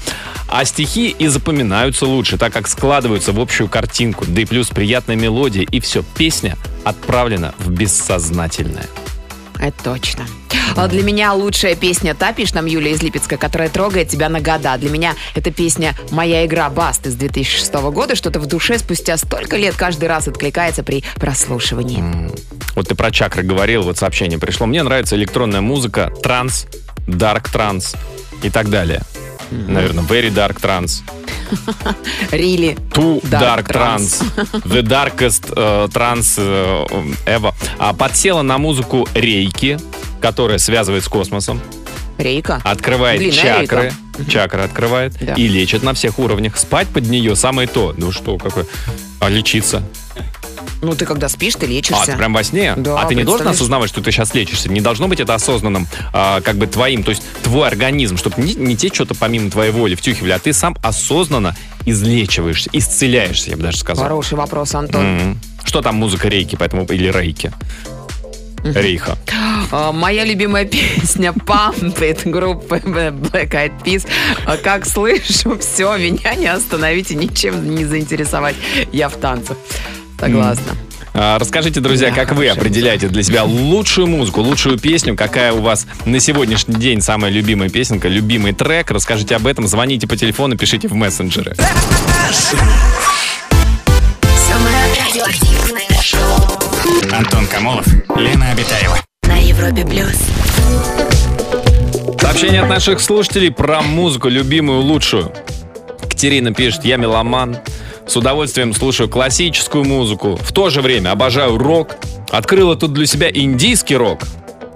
А 0.49 0.65
стихи 0.65 1.11
и 1.11 1.27
запоминаются 1.27 2.07
лучше, 2.07 2.39
так 2.39 2.53
как 2.53 2.69
складываются 2.69 3.33
в 3.33 3.41
общую 3.41 3.69
картинку, 3.69 4.25
да 4.27 4.41
и 4.41 4.45
плюс 4.45 4.69
приятная 4.69 5.17
мелодия, 5.17 5.63
и 5.63 5.81
все, 5.81 6.03
песня 6.17 6.57
отправлена 6.85 7.55
в 7.59 7.71
бессознательное. 7.71 8.87
Это 9.59 9.83
точно. 9.83 10.25
А 10.77 10.87
Для 10.87 11.03
меня 11.03 11.33
лучшая 11.33 11.75
песня 11.75 12.15
та, 12.15 12.33
пишет 12.33 12.55
нам 12.55 12.67
Юлия 12.67 12.93
из 12.93 13.03
Липецка, 13.03 13.37
которая 13.37 13.69
трогает 13.69 14.09
тебя 14.09 14.29
на 14.29 14.41
года. 14.41 14.77
Для 14.79 14.91
меня 14.91 15.15
эта 15.35 15.51
песня 15.51 15.95
«Моя 16.11 16.47
игра 16.47 16.71
Баст» 16.71 17.07
из 17.07 17.15
2006 17.17 17.73
года. 17.91 18.15
Что-то 18.15 18.39
в 18.39 18.47
душе 18.47 18.79
спустя 18.79 19.17
столько 19.17 19.57
лет 19.57 19.75
каждый 19.75 20.09
раз 20.09 20.29
откликается 20.29 20.85
при 20.85 21.03
прослушивании. 21.17 22.31
Вот 22.77 22.89
ты 22.89 22.95
про 22.95 23.11
чакры 23.11 23.43
говорил, 23.43 23.83
вот 23.83 23.99
сообщение 23.99 24.39
пришло. 24.39 24.67
Мне 24.67 24.83
нравится 24.83 25.17
электронная 25.17 25.61
музыка, 25.61 26.13
транс, 26.23 26.67
дарк 27.09 27.49
транс 27.49 27.95
и 28.43 28.51
так 28.51 28.69
далее. 28.71 29.03
Наверное, 29.51 30.05
very 30.05 30.31
dark 30.33 30.61
trance. 30.61 31.03
Рили. 32.31 32.77
Too 32.93 33.23
Dark 33.23 33.67
Dark, 33.67 33.73
Trance. 33.73 34.23
The 34.65 34.83
Darkest 34.83 35.51
э, 35.57 35.89
Trance 35.89 36.35
э, 36.37 37.37
Ever. 37.39 37.55
А 37.79 37.95
подсела 37.95 38.43
на 38.43 38.59
музыку 38.59 39.09
рейки, 39.15 39.79
которая 40.21 40.59
связывает 40.59 41.05
с 41.05 41.09
космосом, 41.09 41.63
Рейка. 42.19 42.61
открывает 42.65 43.19
Длинная 43.21 43.63
чакры, 43.67 43.83
рейка. 44.19 44.31
чакры 44.31 44.61
открывает 44.63 45.15
Да. 45.25 45.33
и 45.35 45.49
лечит 45.49 45.83
на 45.83 45.95
всех 45.95 46.19
уровнях. 46.19 46.59
Спать 46.59 46.89
под 46.89 47.09
нее 47.09 47.35
самое 47.35 47.67
то. 47.67 47.95
Ну 47.97 48.13
что, 48.13 48.37
какое? 48.37 48.67
А 49.21 49.31
лечиться? 49.31 49.83
Ну, 50.81 50.95
ты 50.95 51.07
когда 51.07 51.29
спишь, 51.29 51.55
ты 51.55 51.67
А, 51.67 51.69
лечишься. 51.69 52.07
ты 52.07 52.17
прям 52.17 52.33
во 52.33 52.45
сне? 52.45 52.75
Да, 52.77 53.01
а 53.01 53.07
ты 53.07 53.15
не 53.15 53.25
должен 53.25 53.49
осознавать, 53.49 53.91
что 53.91 54.01
ты 54.01 54.11
сейчас 54.13 54.35
лечишься? 54.35 54.71
Не 54.71 54.81
должно 54.81 55.09
быть 55.09 55.21
это 55.21 55.35
осознанным, 55.35 55.89
а, 56.13 56.41
как 56.41 56.57
бы 56.57 56.67
твоим, 56.67 57.03
то 57.03 57.11
есть 57.11 57.23
твой 57.43 57.67
организм, 57.69 58.17
чтобы 58.17 58.41
не, 58.43 58.55
не 58.55 58.77
те 58.77 58.89
что-то 58.89 59.15
помимо 59.15 59.51
твоей 59.51 59.73
воли 59.73 59.95
втюхивали, 59.95 60.33
а 60.33 60.39
ты 60.39 60.53
сам 60.53 60.77
осознанно 60.83 61.57
излечиваешься, 61.85 62.71
исцеляешься, 62.73 63.51
я 63.51 63.57
бы 63.57 63.63
даже 63.63 63.79
сказал. 63.79 64.05
Хороший 64.05 64.35
вопрос, 64.39 64.75
Антон. 64.75 65.01
М. 65.03 65.41
Что 65.65 65.83
там 65.83 65.97
музыка 65.97 66.29
рейки, 66.29 66.57
поэтому 66.57 66.85
или 66.85 67.11
рейки? 67.11 67.53
Рейха. 68.65 69.17
А, 69.71 69.93
Моя 69.93 70.25
любимая 70.25 70.65
песня 70.65 71.33
It 71.47 72.29
группы 72.29 72.77
Black 72.79 73.51
Eyed 73.51 73.83
Peas. 73.85 74.07
А, 74.47 74.57
Как 74.57 74.87
слышу, 74.87 75.59
все, 75.59 75.97
меня 75.97 76.35
не 76.35 76.47
остановите, 76.49 77.15
ничем 77.15 77.75
не 77.75 77.85
заинтересовать. 77.85 78.57
Я 78.93 79.09
в 79.09 79.17
танцах. 79.17 79.57
Согласна. 80.19 80.77
А, 81.15 81.39
Расскажите, 81.39 81.81
друзья, 81.81 82.11
Да, 82.11 82.15
как 82.15 82.33
вы 82.33 82.49
определяете 82.49 83.09
для 83.09 83.23
себя 83.23 83.45
лучшую 83.45 84.07
музыку, 84.07 84.41
лучшую 84.41 84.79
песню, 84.79 85.17
какая 85.17 85.53
у 85.53 85.61
вас 85.63 85.87
на 86.05 86.21
сегодняшний 86.21 86.75
день 86.77 87.01
самая 87.01 87.31
любимая 87.31 87.69
песенка, 87.71 88.09
любимый 88.09 88.53
трек. 88.53 88.91
Расскажите 88.91 89.35
об 89.37 89.47
этом, 89.47 89.67
звоните 89.67 90.07
по 90.07 90.17
телефону, 90.17 90.57
пишите 90.57 90.89
в 90.89 90.95
мессенджеры. 90.95 91.55
Самое 94.49 94.77
радиоактивное 95.07 96.03
шоу 96.03 97.13
Антон 97.13 97.47
Камолов, 97.47 97.87
Лена 98.17 98.51
Обитаева. 98.53 98.99
на 99.23 99.37
Европе 99.39 99.85
плюс. 99.85 100.17
Сообщение 102.21 102.63
от 102.63 102.69
наших 102.69 103.01
слушателей 103.01 103.51
про 103.51 103.83
музыку, 103.83 104.29
любимую, 104.29 104.81
лучшую. 104.83 105.33
Катерина 106.03 106.53
пишет, 106.53 106.85
я 106.85 106.97
меломан. 106.97 107.57
С 108.09 108.17
удовольствием 108.17 108.73
слушаю 108.73 109.11
классическую 109.11 109.85
музыку. 109.85 110.37
В 110.37 110.51
то 110.53 110.71
же 110.71 110.81
время 110.81 111.13
обожаю 111.13 111.59
рок. 111.59 111.97
Открыла 112.31 112.75
тут 112.75 112.95
для 112.95 113.07
себя 113.07 113.31
индийский 113.31 113.97
рок. 113.97 114.21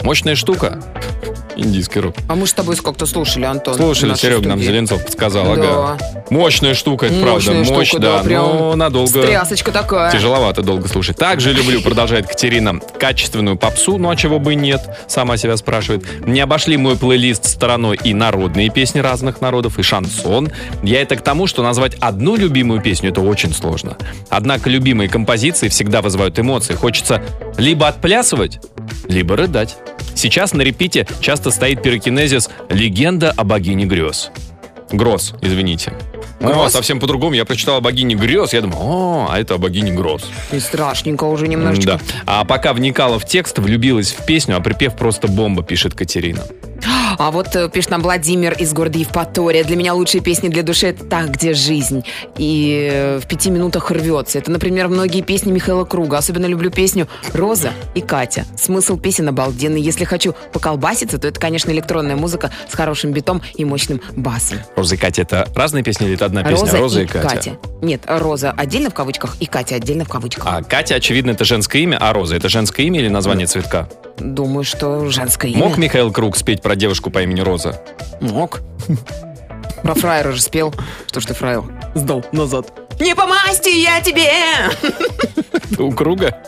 Мощная 0.02 0.34
штука. 0.34 0.82
Индийский 1.56 2.00
рок. 2.00 2.14
А 2.28 2.34
мы 2.34 2.46
с 2.46 2.52
тобой 2.52 2.76
сколько-то 2.76 3.06
слушали, 3.06 3.44
Антон. 3.44 3.74
Слушали, 3.74 4.14
Серега 4.14 4.48
нам. 4.48 4.60
Зеленцов 4.60 5.04
подсказал. 5.04 5.56
Да. 5.56 5.62
Ага. 5.62 5.98
Мощная 6.30 6.74
штука, 6.74 7.06
это 7.06 7.14
правда. 7.16 7.52
Мощная 7.52 7.64
штука, 7.64 7.78
Мощь, 7.78 7.92
да, 7.92 7.98
да. 8.18 8.22
прям 8.22 8.42
Но 8.42 8.76
надолго. 8.76 9.22
Стрясочка 9.22 9.72
такая. 9.72 10.12
Тяжеловато 10.12 10.62
долго 10.62 10.88
слушать. 10.88 11.16
Также 11.16 11.52
люблю, 11.52 11.82
продолжает 11.82 12.26
Катерина, 12.26 12.80
качественную 12.98 13.56
попсу, 13.56 13.98
ну 13.98 14.10
а 14.10 14.16
чего 14.16 14.38
бы 14.38 14.52
и 14.52 14.56
нет, 14.56 14.80
сама 15.08 15.36
себя 15.36 15.56
спрашивает. 15.56 16.04
Не 16.26 16.40
обошли 16.40 16.76
мой 16.76 16.96
плейлист 16.96 17.44
стороной 17.44 17.98
и 18.02 18.14
народные 18.14 18.70
песни 18.70 19.00
разных 19.00 19.40
народов, 19.40 19.78
и 19.78 19.82
шансон. 19.82 20.50
Я 20.82 21.02
это 21.02 21.16
к 21.16 21.22
тому, 21.22 21.46
что 21.46 21.62
назвать 21.62 21.94
одну 22.00 22.36
любимую 22.36 22.80
песню 22.80 23.10
это 23.10 23.20
очень 23.20 23.52
сложно. 23.52 23.96
Однако 24.30 24.70
любимые 24.70 25.08
композиции 25.08 25.68
всегда 25.68 26.02
вызывают 26.02 26.38
эмоции. 26.38 26.74
Хочется 26.74 27.22
либо 27.58 27.88
отплясывать, 27.88 28.60
либо 29.08 29.36
рыдать. 29.36 29.76
Сейчас 30.14 30.52
на 30.52 30.62
репите 30.62 31.06
часто 31.20 31.50
стоит 31.50 31.82
пирокинезис 31.82 32.50
«Легенда 32.68 33.32
о 33.36 33.44
богине 33.44 33.84
грез». 33.86 34.30
Гроз, 34.90 35.34
извините. 35.40 35.94
О, 36.40 36.48
Гроз? 36.48 36.72
совсем 36.72 37.00
по-другому. 37.00 37.34
Я 37.34 37.44
прочитал 37.44 37.76
о 37.76 37.80
богине 37.80 38.14
грез, 38.14 38.52
я 38.52 38.60
думаю, 38.60 38.78
о, 38.78 39.28
а 39.30 39.38
это 39.40 39.54
о 39.54 39.58
богине 39.58 39.92
гроз. 39.92 40.24
И 40.52 40.60
страшненько 40.60 41.24
уже 41.24 41.48
немножечко. 41.48 41.92
Да. 41.92 42.00
А 42.26 42.44
пока 42.44 42.72
вникала 42.74 43.18
в 43.18 43.24
текст, 43.24 43.58
влюбилась 43.58 44.12
в 44.12 44.26
песню, 44.26 44.56
а 44.56 44.60
припев 44.60 44.96
просто 44.96 45.28
бомба, 45.28 45.62
пишет 45.62 45.94
Катерина. 45.94 46.42
А 47.22 47.30
вот 47.30 47.54
э, 47.54 47.68
пишет 47.68 47.92
нам 47.92 48.02
Владимир 48.02 48.52
из 48.54 48.72
города 48.72 48.98
Евпатория. 48.98 49.62
Для 49.62 49.76
меня 49.76 49.94
лучшие 49.94 50.20
песни 50.20 50.48
для 50.48 50.64
души 50.64 50.88
это 50.88 51.04
«Так, 51.04 51.30
где 51.30 51.54
жизнь» 51.54 52.02
и 52.36 52.90
э, 52.92 53.20
«В 53.20 53.28
пяти 53.28 53.48
минутах 53.48 53.92
рвется». 53.92 54.40
Это, 54.40 54.50
например, 54.50 54.88
многие 54.88 55.20
песни 55.20 55.52
Михаила 55.52 55.84
Круга. 55.84 56.18
Особенно 56.18 56.46
люблю 56.46 56.72
песню 56.72 57.06
«Роза» 57.32 57.74
и 57.94 58.00
«Катя». 58.00 58.44
Смысл 58.58 58.98
песен 58.98 59.28
обалденный. 59.28 59.80
Если 59.80 60.04
хочу 60.04 60.34
поколбаситься, 60.52 61.16
то 61.16 61.28
это, 61.28 61.38
конечно, 61.38 61.70
электронная 61.70 62.16
музыка 62.16 62.50
с 62.68 62.74
хорошим 62.74 63.12
битом 63.12 63.40
и 63.54 63.64
мощным 63.64 64.00
басом. 64.16 64.58
Роза 64.74 64.96
и 64.96 64.98
Катя 64.98 65.22
это 65.22 65.48
разные 65.54 65.84
песни 65.84 66.06
или 66.06 66.16
это 66.16 66.24
одна 66.24 66.42
песня? 66.42 66.58
Роза, 66.58 66.78
Роза 66.78 67.00
и, 67.02 67.04
и 67.04 67.06
Катя. 67.06 67.28
Катя. 67.28 67.52
Нет, 67.82 68.00
Роза 68.08 68.50
отдельно 68.50 68.90
в 68.90 68.94
кавычках 68.94 69.36
и 69.38 69.46
Катя 69.46 69.76
отдельно 69.76 70.04
в 70.04 70.08
кавычках. 70.08 70.44
А 70.44 70.60
Катя, 70.64 70.96
очевидно, 70.96 71.30
это 71.30 71.44
женское 71.44 71.82
имя, 71.82 71.98
а 72.00 72.12
Роза 72.12 72.34
это 72.34 72.48
женское 72.48 72.84
имя 72.84 72.98
или 72.98 73.08
название 73.08 73.46
цветка? 73.46 73.88
Думаю, 74.22 74.64
что 74.64 75.10
женское 75.10 75.50
имя. 75.50 75.64
Мог 75.64 75.78
Михаил 75.78 76.12
Круг 76.12 76.36
спеть 76.36 76.62
про 76.62 76.76
девушку 76.76 77.10
по 77.10 77.22
имени 77.22 77.40
Роза? 77.40 77.80
Мог. 78.20 78.62
Про 79.82 79.94
фраера 79.94 80.32
же 80.32 80.40
спел. 80.40 80.72
Что 81.08 81.20
ж 81.20 81.26
ты 81.26 81.34
фраер? 81.34 81.64
Сдал 81.94 82.24
назад. 82.32 82.72
Не 83.02 83.16
по 83.16 83.26
масти 83.26 83.68
я 83.82 84.00
тебе! 84.00 84.30
У 85.78 85.90
Круга? 85.90 86.40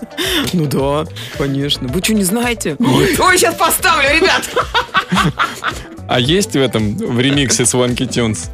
Ну 0.53 0.67
да, 0.67 1.05
конечно. 1.37 1.89
Вы 1.89 2.01
что, 2.01 2.15
не 2.15 2.23
знаете? 2.23 2.77
Ой, 2.79 3.39
сейчас 3.39 3.57
поставлю, 3.57 4.09
ребят! 4.15 4.49
А 6.07 6.21
есть 6.21 6.53
в 6.53 6.57
этом, 6.61 6.97
в 6.97 7.19
ремиксе 7.19 7.65
Swanky 7.65 8.07
Tunes? 8.09 8.51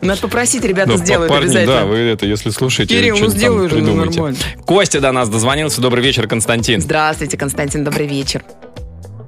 Надо 0.00 0.20
попросить, 0.20 0.64
ребята 0.64 0.92
Да, 0.92 0.96
сделают 0.96 1.30
парни, 1.30 1.44
обязательно. 1.44 1.76
да, 1.80 1.84
вы 1.86 1.96
это, 1.98 2.26
если 2.26 2.50
слушаете, 2.50 2.96
Кирилл, 2.96 3.14
ну 3.14 3.18
что-то 3.18 3.30
там 3.32 3.38
сделай 3.38 3.68
же, 3.68 3.74
ну 3.76 3.80
придумайте. 3.84 4.18
нормально. 4.18 4.38
Костя 4.64 5.00
до 5.00 5.12
нас 5.12 5.28
дозвонился. 5.28 5.80
Добрый 5.80 6.02
вечер, 6.02 6.26
Константин. 6.26 6.80
Здравствуйте, 6.80 7.36
Константин, 7.36 7.84
добрый 7.84 8.08
вечер. 8.08 8.42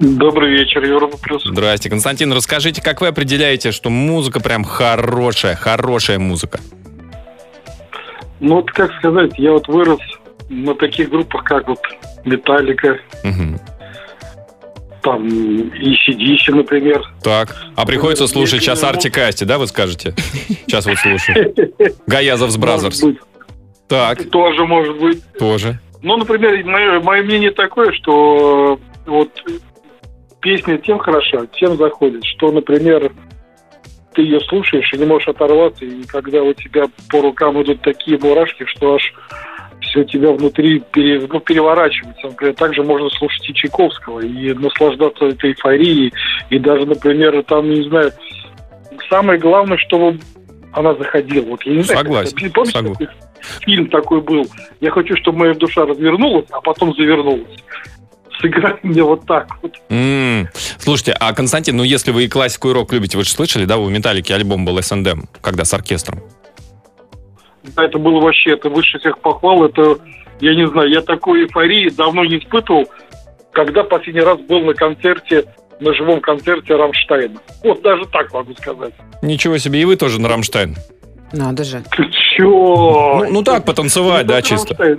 Добрый 0.00 0.50
вечер, 0.52 0.82
Европа 0.82 1.16
Плюс. 1.18 1.44
Здрасте, 1.44 1.90
Константин, 1.90 2.32
расскажите, 2.32 2.82
как 2.82 3.00
вы 3.00 3.06
определяете, 3.06 3.70
что 3.70 3.88
музыка 3.90 4.40
прям 4.40 4.64
хорошая, 4.64 5.54
хорошая 5.54 6.18
музыка? 6.18 6.58
Ну, 8.40 8.56
вот 8.56 8.70
как 8.70 8.92
сказать, 8.98 9.32
я 9.38 9.52
вот 9.52 9.66
вырос 9.68 9.98
на 10.48 10.74
таких 10.74 11.10
группах, 11.10 11.44
как 11.44 11.68
вот 11.68 11.80
Металлика, 12.24 12.98
Мгм. 13.24 13.58
там, 15.02 15.26
ECDC, 15.26 16.52
например. 16.54 17.02
Так, 17.22 17.56
а 17.76 17.86
приходится 17.86 18.24
Нет, 18.24 18.32
слушать 18.32 18.60
сейчас 18.62 18.82
ну- 18.82 18.88
Artik & 18.88 19.10
Asti, 19.10 19.44
да, 19.44 19.58
вы 19.58 19.66
скажете? 19.66 20.14
Сейчас 20.66 20.86
вот 20.86 20.98
слушаю. 20.98 21.54
Gayazovs 22.06 22.56
Brothers. 22.56 23.02
Может 23.02 23.18
быть, 23.18 23.28
Так, 23.88 24.30
тоже 24.30 24.64
может 24.66 24.98
быть. 25.00 25.22
тоже. 25.38 25.78
Ну, 26.02 26.16
например, 26.16 26.64
мое, 26.64 27.00
мое 27.00 27.22
мнение 27.22 27.50
такое, 27.50 27.92
что 27.92 28.78
вот 29.06 29.30
песня 30.40 30.78
тем 30.78 30.98
хороша, 30.98 31.46
тем 31.58 31.76
заходит, 31.76 32.24
что, 32.24 32.52
например, 32.52 33.10
ты 34.14 34.22
ее 34.22 34.40
слушаешь 34.40 34.92
и 34.92 34.98
не 34.98 35.04
можешь 35.04 35.28
оторваться, 35.28 35.84
и 35.84 36.02
когда 36.04 36.42
у 36.42 36.52
тебя 36.52 36.86
по 37.10 37.20
рукам 37.20 37.60
идут 37.62 37.82
такие 37.82 38.18
мурашки, 38.18 38.64
что 38.66 38.94
аж 38.94 39.14
все 39.80 40.04
тебя 40.04 40.32
внутри 40.32 40.80
пере- 40.92 41.26
ну, 41.30 41.40
переворачивается. 41.40 42.26
Например, 42.26 42.54
также 42.54 42.82
можно 42.82 43.08
слушать 43.10 43.48
и 43.48 43.54
Чайковского, 43.54 44.20
и 44.20 44.52
наслаждаться 44.54 45.26
этой 45.26 45.50
эйфорией, 45.50 46.12
и 46.50 46.58
даже, 46.58 46.84
например, 46.86 47.42
там, 47.44 47.68
не 47.70 47.88
знаю, 47.88 48.12
самое 49.08 49.38
главное, 49.38 49.78
чтобы 49.78 50.18
она 50.72 50.94
заходила. 50.94 51.46
Вот, 51.46 51.62
я 51.64 51.74
не 51.76 51.82
знаю, 51.82 51.98
как 52.00 52.06
Согласен, 52.06 52.52
помните, 52.52 52.72
согласен. 52.78 53.08
фильм 53.64 53.86
такой 53.88 54.20
был? 54.20 54.46
Я 54.80 54.90
хочу, 54.90 55.16
чтобы 55.16 55.38
моя 55.38 55.54
душа 55.54 55.86
развернулась, 55.86 56.46
а 56.50 56.60
потом 56.60 56.94
завернулась. 56.94 57.56
Сыграй 58.40 58.76
мне 58.82 59.02
вот 59.02 59.26
так 59.26 59.48
вот. 59.62 59.76
М, 59.90 60.48
Слушайте, 60.78 61.12
а 61.18 61.32
Константин, 61.32 61.76
ну 61.76 61.82
если 61.82 62.10
вы 62.10 62.24
и 62.24 62.28
классику, 62.28 62.70
и 62.70 62.72
рок 62.72 62.92
любите, 62.92 63.16
вы 63.18 63.24
же 63.24 63.30
слышали, 63.30 63.64
да, 63.64 63.78
у 63.78 63.88
Металлики 63.88 64.32
альбом 64.32 64.64
был 64.64 64.78
S&M, 64.78 65.28
когда 65.40 65.64
с 65.64 65.74
оркестром? 65.74 66.22
Да, 67.76 67.84
это 67.84 67.98
было 67.98 68.20
вообще, 68.20 68.52
это 68.52 68.70
выше 68.70 68.98
всех 68.98 69.18
похвал. 69.20 69.64
Это, 69.64 69.98
я 70.40 70.54
не 70.54 70.66
знаю, 70.68 70.88
я 70.90 71.02
такой 71.02 71.44
эйфории 71.44 71.90
давно 71.90 72.24
не 72.24 72.38
испытывал, 72.38 72.88
когда 73.52 73.82
последний 73.84 74.20
раз 74.22 74.38
был 74.40 74.60
на 74.60 74.74
концерте, 74.74 75.44
на 75.80 75.92
живом 75.94 76.20
концерте 76.20 76.76
Рамштайна. 76.76 77.40
Вот 77.62 77.82
даже 77.82 78.04
так 78.06 78.32
могу 78.32 78.54
сказать. 78.54 78.94
Ничего 79.22 79.58
себе, 79.58 79.82
и 79.82 79.84
вы 79.84 79.96
тоже 79.96 80.20
на 80.20 80.28
Рамштайн. 80.28 80.76
Надо 81.32 81.64
же. 81.64 81.82
Ты 81.96 82.04
чё? 82.36 83.24
Ну, 83.24 83.30
ну 83.30 83.42
так, 83.42 83.64
потанцевать, 83.64 84.26
да, 84.26 84.36
Ну, 84.36 84.42
чисто. 84.42 84.98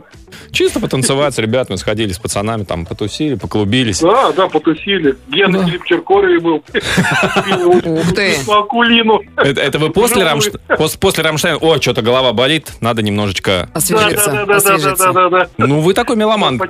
Чисто 0.52 0.80
потанцевать 0.80 1.34
с 1.34 1.38
ребятами, 1.40 1.78
сходили 1.78 2.12
с 2.12 2.20
пацанами, 2.20 2.64
там, 2.64 2.86
потусили, 2.86 3.36
поклубились. 3.36 4.00
Да, 4.00 4.32
да, 4.32 4.48
потусили. 4.48 5.16
Гена 5.28 5.60
Да. 5.60 5.66
Филиппе 5.66 5.84
Киркорове 5.84 6.40
был. 6.40 6.56
Ух 7.66 8.14
ты. 8.14 8.36
Акулину. 8.48 9.22
Это, 9.38 9.80
вы 9.80 9.90
после, 9.90 10.24
Рамштайна, 10.24 11.58
о, 11.58 11.82
что-то 11.82 12.02
голова 12.02 12.34
болит, 12.34 12.72
надо 12.82 13.02
немножечко... 13.02 13.70
Освежиться, 13.74 14.32
Да, 14.32 14.32
да, 14.32 14.46
да, 14.46 14.46
да, 14.46 14.46
да, 14.46 14.74
освежиться. 14.76 15.14
да, 15.14 15.30
да. 15.30 15.48
Ну, 15.58 15.80
вы 15.82 15.94
такой 15.94 16.16
меломан. 16.16 16.62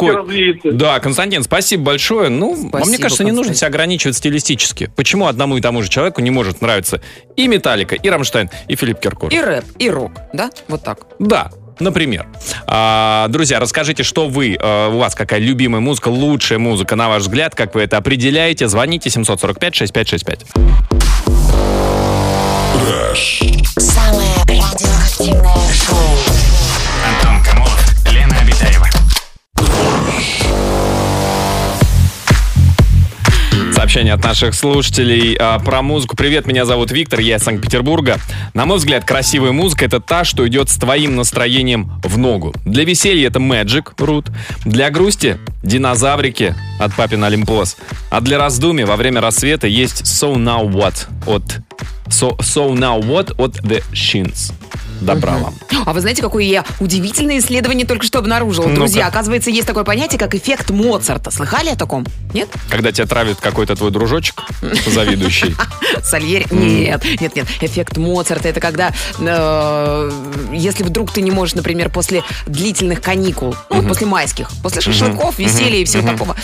Да, 0.63 0.99
Константин, 0.99 1.43
спасибо 1.43 1.83
большое. 1.83 2.29
Ну, 2.29 2.69
а 2.73 2.85
мне 2.85 2.97
кажется, 2.97 3.23
не 3.23 3.31
нужно 3.31 3.53
себя 3.53 3.67
ограничивать 3.67 4.17
стилистически. 4.17 4.91
Почему 4.95 5.27
одному 5.27 5.57
и 5.57 5.61
тому 5.61 5.81
же 5.81 5.89
человеку 5.89 6.21
не 6.21 6.31
может 6.31 6.61
нравиться 6.61 7.01
и 7.35 7.47
Металлика, 7.47 7.95
и 7.95 8.09
Рамштайн, 8.09 8.49
и 8.67 8.75
Филипп 8.75 8.99
Киркоров? 8.99 9.31
И 9.49 9.51
рэп, 9.51 9.65
и 9.79 9.89
рок, 9.89 10.11
да? 10.31 10.51
Вот 10.67 10.83
так. 10.83 10.99
Да, 11.17 11.49
например. 11.79 12.27
А, 12.67 13.27
друзья, 13.29 13.59
расскажите, 13.59 14.03
что 14.03 14.27
вы, 14.27 14.55
э, 14.59 14.89
у 14.89 14.99
вас 14.99 15.15
какая 15.15 15.39
любимая 15.39 15.81
музыка, 15.81 16.09
лучшая 16.09 16.59
музыка, 16.59 16.95
на 16.95 17.09
ваш 17.09 17.23
взгляд, 17.23 17.55
как 17.55 17.73
вы 17.73 17.81
это 17.81 17.97
определяете? 17.97 18.67
Звоните 18.67 19.09
745-6565. 19.09 20.45
Самое 23.79 24.35
радиоактивное 24.47 25.73
шоу. 25.73 26.18
Сообщение 33.99 34.13
от 34.13 34.23
наших 34.23 34.53
слушателей 34.53 35.35
а, 35.37 35.59
про 35.59 35.81
музыку. 35.81 36.15
Привет, 36.15 36.47
меня 36.47 36.63
зовут 36.63 36.89
Виктор, 36.89 37.19
я 37.19 37.35
из 37.35 37.43
Санкт-Петербурга. 37.43 38.17
На 38.53 38.65
мой 38.65 38.77
взгляд, 38.77 39.03
красивая 39.03 39.51
музыка— 39.51 39.83
это 39.87 39.99
та, 39.99 40.23
что 40.23 40.47
идет 40.47 40.69
с 40.69 40.77
твоим 40.77 41.17
настроением 41.17 41.91
в 42.01 42.17
ногу. 42.17 42.55
Для 42.63 42.85
веселья 42.85 43.27
это 43.27 43.39
Magic, 43.39 43.93
Root. 43.97 44.31
Для 44.63 44.89
грусти— 44.89 45.37
динозаврики 45.63 46.55
от 46.79 46.95
Папин 46.95 47.25
Олимпос. 47.25 47.75
А 48.09 48.21
для 48.21 48.37
раздумий 48.37 48.85
во 48.85 48.95
время 48.95 49.19
рассвета 49.19 49.67
есть 49.67 50.03
So 50.03 50.33
Now 50.37 50.65
What 50.65 51.07
от 51.27 51.59
So, 52.07 52.37
so 52.39 52.71
Now 52.71 53.01
What 53.01 53.35
от 53.37 53.57
The 53.57 53.83
Shins. 53.91 54.53
Добра 55.01 55.37
вам. 55.37 55.55
А 55.85 55.93
вы 55.93 56.01
знаете, 56.01 56.21
какое 56.21 56.43
я 56.43 56.65
удивительное 56.79 57.39
исследование 57.39 57.85
только 57.85 58.05
что 58.05 58.19
обнаружила? 58.19 58.69
Друзья, 58.69 59.07
оказывается, 59.07 59.49
есть 59.49 59.67
такое 59.67 59.83
понятие, 59.83 60.19
как 60.19 60.35
эффект 60.35 60.69
Моцарта. 60.69 61.31
Слыхали 61.31 61.69
о 61.69 61.75
таком? 61.75 62.05
Нет? 62.33 62.49
Когда 62.69 62.91
тебя 62.91 63.07
травит 63.07 63.37
какой-то 63.39 63.75
твой 63.75 63.91
дружочек 63.91 64.35
завидующий. 64.85 65.55
Сальери? 66.03 66.45
Нет, 66.51 67.03
нет, 67.19 67.35
нет. 67.35 67.47
Эффект 67.61 67.97
Моцарта 67.97 68.49
это 68.49 68.59
когда, 68.59 68.93
э, 69.19 70.11
если 70.51 70.83
вдруг 70.83 71.11
ты 71.11 71.21
не 71.21 71.31
можешь, 71.31 71.55
например, 71.55 71.89
после 71.89 72.23
длительных 72.45 73.01
каникул, 73.01 73.55
ну, 73.69 73.83
после 73.83 74.05
майских, 74.05 74.49
после 74.61 74.81
шашлыков, 74.81 75.39
веселья 75.39 75.77
и 75.77 75.85
всего 75.85 76.07
такого, 76.07 76.35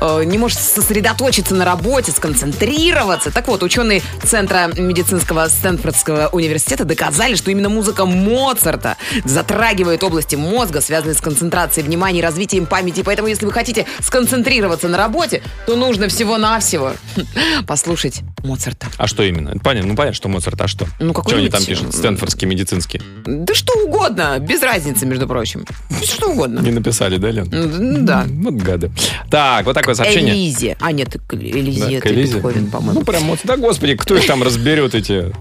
э, 0.00 0.24
не 0.24 0.38
можешь 0.38 0.58
сосредоточиться 0.58 1.54
на 1.54 1.64
работе, 1.64 2.12
сконцентрироваться. 2.12 3.30
Так 3.30 3.48
вот, 3.48 3.62
ученые 3.62 4.02
Центра 4.22 4.70
медицинского 4.76 5.48
Стэнфордского 5.48 6.28
университета 6.32 6.84
доказали, 6.84 7.34
что 7.34 7.50
именно 7.50 7.68
музыка 7.68 8.03
Моцарта 8.06 8.96
затрагивает 9.24 10.02
области 10.04 10.36
мозга, 10.36 10.80
связанные 10.80 11.14
с 11.14 11.20
концентрацией 11.20 11.86
внимания 11.86 12.20
и 12.20 12.22
развитием 12.22 12.66
памяти. 12.66 13.02
Поэтому, 13.04 13.28
если 13.28 13.46
вы 13.46 13.52
хотите 13.52 13.86
сконцентрироваться 14.00 14.88
на 14.88 14.96
работе, 14.98 15.42
то 15.66 15.76
нужно 15.76 16.08
всего-навсего 16.08 16.92
послушать 17.66 18.20
Моцарта. 18.42 18.86
А 18.96 19.06
что 19.06 19.22
именно? 19.22 19.58
Понятно, 19.58 19.90
ну 19.90 19.96
понятно, 19.96 20.14
что 20.16 20.28
Моцарт, 20.28 20.60
а 20.60 20.68
что? 20.68 20.86
Ну, 21.00 21.12
Что 21.26 21.36
они 21.36 21.48
там 21.48 21.64
пишут? 21.64 21.94
Стэнфордские 21.94 22.48
медицинские. 22.48 23.02
Да 23.24 23.54
что 23.54 23.74
угодно, 23.84 24.38
без 24.38 24.62
разницы, 24.62 25.06
между 25.06 25.26
прочим. 25.26 25.64
Что 26.02 26.30
угодно. 26.30 26.60
Не 26.60 26.70
написали, 26.70 27.16
да, 27.16 27.30
Лен? 27.30 27.52
М, 27.52 28.04
Да. 28.04 28.24
Вот 28.28 28.54
гады. 28.54 28.90
Так, 29.30 29.64
вот 29.66 29.74
такое 29.74 29.94
сообщение. 29.94 30.34
Элизе. 30.34 30.76
А, 30.80 30.92
нет, 30.92 31.16
Да, 31.28 31.36
Элизе, 31.36 32.00
к 32.00 32.06
это 32.06 32.14
Элизе. 32.14 32.34
Бетховен, 32.34 32.70
по-моему. 32.70 33.00
Ну, 33.00 33.06
прям 33.06 33.24
вот, 33.24 33.40
да, 33.44 33.56
господи, 33.56 33.94
кто 33.96 34.16
их 34.16 34.26
там 34.26 34.42
разберет 34.42 34.94
эти... 34.94 35.32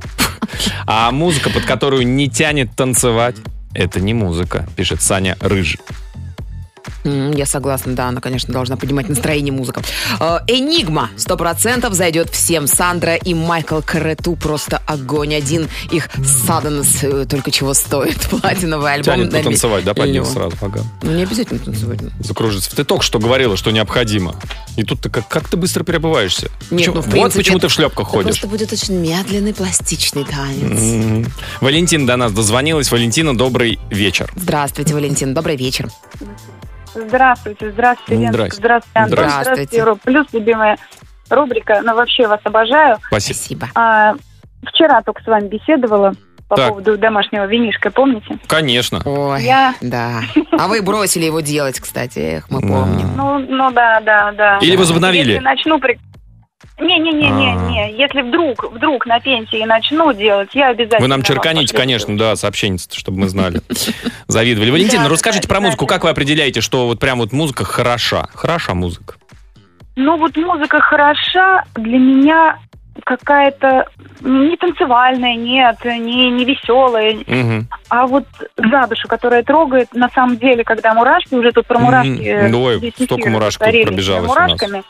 А 0.86 1.12
музыка, 1.12 1.50
под 1.50 1.66
которую 1.66 2.08
не 2.08 2.30
тянет 2.30 2.76
танцевать, 2.76 3.36
это 3.74 4.00
не 4.00 4.14
музыка, 4.14 4.68
пишет 4.76 5.02
Саня 5.02 5.38
Рыж. 5.40 5.78
Я 7.04 7.46
согласна, 7.46 7.94
да, 7.96 8.08
она, 8.08 8.22
конечно, 8.22 8.54
должна 8.54 8.78
поднимать 8.78 9.10
настроение 9.10 9.54
музыка. 9.54 9.82
Э, 10.20 10.40
Энигма, 10.48 11.10
сто 11.18 11.38
процентов 11.38 11.94
зайдет 11.94 12.30
всем. 12.30 12.68
Сандра 12.68 13.16
и 13.16 13.34
Майкл 13.34 13.80
Карету 13.82 14.36
просто 14.36 14.82
огонь. 14.86 15.36
Один 15.36 15.68
их 15.92 16.10
Саденс 16.46 17.04
только 17.30 17.52
чего 17.52 17.74
стоит. 17.74 18.20
Платиновый 18.30 18.94
альбом. 18.94 19.06
Тянет 19.16 19.32
потанцевать, 19.32 19.84
да, 19.84 19.94
под 19.94 20.10
них 20.10 20.26
сразу, 20.26 20.56
ага. 20.62 20.82
Ну, 21.02 21.12
не 21.12 21.24
обязательно 21.24 21.60
танцевать. 21.60 22.00
Закружится. 22.20 22.76
Ты 22.76 22.84
только 22.84 23.04
что 23.04 23.20
говорила, 23.20 23.58
что 23.58 23.72
необходимо. 23.72 24.36
И 24.76 24.84
тут 24.84 25.02
ты 25.02 25.10
как, 25.10 25.28
как 25.28 25.48
ты 25.48 25.58
быстро 25.58 25.84
перебываешься. 25.84 26.50
Нет, 26.72 26.88
Почему- 26.88 26.96
ну, 26.96 27.02
в 27.02 27.06
вот 27.06 27.12
принципе, 27.12 27.40
почему 27.40 27.60
ты 27.60 27.68
в 27.68 27.72
шлепках 27.72 28.08
ходишь. 28.08 28.40
просто 28.40 28.48
будет 28.48 28.74
очень 28.74 28.96
медленный, 28.96 29.54
пластичный 29.54 30.24
танец. 30.26 30.80
Мгм. 30.80 31.32
Валентина 31.62 32.08
до 32.08 32.18
нас 32.18 32.32
дозвонилась. 32.32 32.92
Валентина, 32.92 33.38
добрый 33.38 33.80
вечер. 33.90 34.32
Здравствуйте, 34.36 34.94
Валентин, 34.94 35.34
добрый 35.34 35.56
вечер. 35.56 35.90
Здравствуйте, 36.94 37.72
здравствуйте, 37.72 38.16
Леночка, 38.22 38.56
Здрасте. 38.56 38.58
здравствуйте, 38.60 39.00
Антон, 39.00 39.14
Здравствуйте. 39.18 39.44
здравствуйте, 39.44 39.78
Юра. 39.78 39.96
Плюс 39.96 40.28
любимая 40.34 40.78
рубрика, 41.30 41.82
ну 41.84 41.96
вообще 41.96 42.28
вас 42.28 42.40
обожаю. 42.44 42.98
Спасибо. 43.08 43.36
Спасибо. 43.36 43.68
А, 43.76 44.14
вчера 44.68 45.02
только 45.02 45.22
с 45.24 45.28
вами 45.28 45.48
беседовала 45.48 46.14
по 46.48 46.56
Так. 46.56 46.70
поводу 46.70 46.98
домашнего 46.98 47.46
винишка, 47.46 47.90
помните? 47.90 48.38
Конечно. 48.48 49.02
Ой, 49.06 49.44
Я- 49.44 49.74
да. 49.82 50.22
А 50.52 50.68
вы 50.68 50.82
бросили 50.82 51.26
его 51.26 51.40
делать, 51.40 51.80
кстати, 51.80 52.20
эх, 52.20 52.50
мы 52.52 52.62
помним. 52.62 53.16
Ну, 53.16 53.40
ну 53.40 53.72
да, 53.72 54.00
да, 54.02 54.32
да. 54.34 54.58
Или 54.62 54.76
возобновили? 54.76 55.32
Если 55.32 55.44
начну 55.44 55.80
при... 55.80 56.00
Не-не-не-не-не. 56.80 57.94
Если 57.98 58.22
вдруг, 58.22 58.72
вдруг 58.74 59.06
на 59.06 59.20
пенсии 59.20 59.64
начну 59.66 60.14
делать, 60.14 60.50
я 60.54 60.70
обязательно... 60.70 61.02
Вы 61.02 61.08
нам 61.08 61.22
черканите, 61.22 61.76
конечно, 61.76 62.18
да, 62.18 62.36
сообщение, 62.36 62.80
чтобы 62.92 63.20
мы 63.20 63.30
знали. 63.30 63.62
Завидовали. 64.28 64.72
Валентина, 64.72 65.04
ну 65.04 65.10
расскажите 65.10 65.48
про 65.48 65.60
музыку. 65.60 65.86
Как 65.86 66.04
вы 66.04 66.10
определяете, 66.10 66.62
что 66.62 66.88
вот 66.88 67.00
прям 67.00 67.20
вот 67.20 67.32
музыка 67.32 67.64
хороша? 67.64 68.28
Хороша 68.34 68.74
музыка. 68.74 69.16
Ну 69.96 70.18
вот 70.18 70.36
музыка 70.36 70.80
хороша 70.82 71.64
для 71.76 71.98
меня 72.00 72.58
какая-то 73.04 73.86
не 74.22 74.56
танцевальная, 74.56 75.36
нет, 75.36 75.78
не, 75.84 76.30
не 76.32 76.46
веселая, 76.46 77.16
Мгм. 77.28 77.68
А 77.90 78.08
вот 78.08 78.26
за 78.56 78.88
душу, 78.88 79.08
которая 79.08 79.44
трогает, 79.44 79.94
на 79.94 80.10
самом 80.10 80.38
деле, 80.38 80.64
когда 80.64 80.94
мурашки, 80.94 81.34
уже 81.36 81.52
тут 81.52 81.66
про 81.66 81.80
мурашки... 81.80 82.22
э, 82.22 82.50
Ну, 82.50 82.64
ой, 82.64 82.94
столько 82.96 83.30
мурашек 83.30 83.60
пробежалось 83.60 84.32
с 84.32 84.36
у 84.36 84.68
нас. 84.70 84.84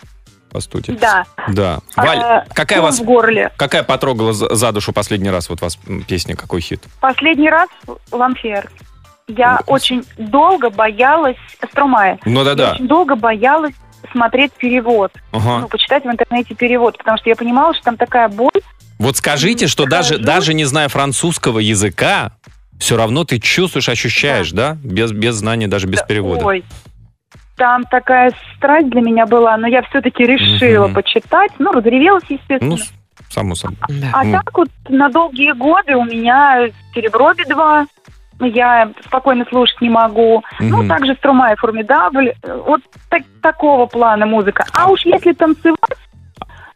По 0.53 0.59
стути. 0.59 0.91
Да. 0.91 1.25
Да. 1.47 1.79
А, 1.95 2.05
Валь, 2.05 2.45
какая 2.53 2.75
ком 2.77 2.85
вас, 2.85 2.99
в 2.99 3.03
горле. 3.03 3.51
какая 3.57 3.81
потрогала 3.81 4.33
за 4.33 4.71
душу 4.71 4.93
последний 4.93 5.31
раз? 5.31 5.49
Вот 5.49 5.61
вас 5.61 5.79
песня, 6.07 6.35
какой 6.35 6.61
хит? 6.61 6.83
Последний 7.01 7.49
раз 7.49 7.69
Ламфер. 8.11 8.69
Я 9.27 9.59
Ну, 9.65 9.73
очень 9.73 10.03
долго 10.17 10.69
боялась 10.69 11.37
Стромая. 11.71 12.19
Ну 12.25 12.43
да-да. 12.43 12.73
очень 12.73 12.87
долго 12.87 13.15
боялась 13.15 13.73
смотреть 14.11 14.51
перевод. 14.53 15.11
Ну, 15.31 15.39
Ага. 15.39 15.67
почитать 15.67 16.03
в 16.05 16.07
интернете 16.07 16.53
перевод, 16.53 16.97
потому 16.99 17.17
что 17.17 17.29
я 17.29 17.35
понимала, 17.35 17.73
что 17.73 17.83
там 17.85 17.97
такая 17.97 18.27
боль. 18.29 18.51
Вот 18.99 19.17
скажите, 19.17 19.65
что 19.67 19.85
даже, 19.85 20.15
Хожу. 20.15 20.23
даже 20.25 20.53
не 20.53 20.65
зная 20.65 20.87
французского 20.87 21.57
языка, 21.59 22.33
все 22.79 22.95
равно 22.97 23.23
ты 23.23 23.39
чувствуешь, 23.39 23.89
ощущаешь, 23.89 24.51
да? 24.51 24.77
Без, 24.83 25.11
без 25.13 25.35
знания, 25.35 25.67
даже 25.67 25.87
без 25.87 26.01
перевода. 26.03 26.45
Ой, 26.45 26.63
там 27.55 27.83
такая 27.85 28.31
страсть 28.57 28.89
для 28.89 29.01
меня 29.01 29.25
была, 29.25 29.55
но 29.57 29.67
я 29.67 29.81
все-таки 29.83 30.23
решила 30.23 30.85
Мгм. 30.87 30.95
почитать. 30.95 31.51
Ну, 31.59 31.71
разревелась, 31.71 32.23
естественно. 32.29 32.75
Ну, 32.75 32.77
само 33.29 33.55
собой. 33.55 33.77
Да. 33.89 34.07
А 34.13 34.23
Ну. 34.23 34.31
так 34.33 34.57
вот 34.57 34.69
на 34.89 35.09
долгие 35.09 35.51
годы 35.53 35.95
у 35.95 36.03
меня 36.03 36.67
серебро 36.93 37.33
Би-2, 37.33 37.85
я 38.41 38.89
спокойно 39.05 39.45
слушать 39.49 39.79
не 39.81 39.89
могу. 39.89 40.43
Ну, 40.59 40.79
Мгм. 40.79 40.87
также 40.89 41.15
Струма 41.15 41.53
и 41.53 41.55
Формидабль. 41.55 42.33
Вот 42.65 42.81
так- 43.09 43.23
такого 43.41 43.85
плана 43.85 44.25
музыка. 44.25 44.65
А 44.73 44.89
уж 44.89 45.05
если 45.05 45.33
танцевать, 45.33 45.77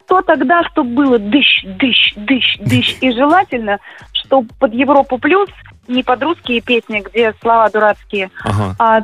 то 0.06 0.22
тогда, 0.22 0.62
чтобы 0.70 0.94
было 0.94 1.18
дыщ, 1.18 1.64
дыщ, 1.64 2.14
дыщ, 2.16 2.56
дыщ. 2.60 2.96
И 3.02 3.12
желательно, 3.12 3.78
чтобы 4.12 4.48
под 4.58 4.72
Европу 4.72 5.18
плюс, 5.18 5.50
не 5.86 6.02
под 6.02 6.22
русские 6.22 6.60
песни, 6.62 7.02
где 7.04 7.34
слова 7.42 7.68
дурацкие, 7.68 8.30
Ага. 8.44 8.74
а 8.78 9.00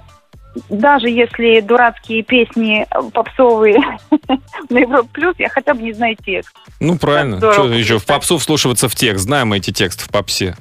даже 0.68 1.08
если 1.08 1.60
дурацкие 1.60 2.22
песни 2.22 2.86
попсовые 3.12 3.78
на 4.70 4.78
Европу 4.78 5.08
плюс, 5.12 5.34
я 5.38 5.48
хотя 5.48 5.74
бы 5.74 5.82
не 5.82 5.92
знаю 5.92 6.16
текст. 6.24 6.54
Ну, 6.80 6.96
правильно. 6.98 7.38
Что 7.38 7.72
еще, 7.72 7.98
в 7.98 8.06
попсу 8.06 8.38
вслушиваться 8.38 8.88
в 8.88 8.94
текст. 8.94 9.24
Знаем 9.24 9.48
мы 9.48 9.58
эти 9.58 9.70
тексты 9.70 10.04
в 10.04 10.08
попсе. 10.08 10.56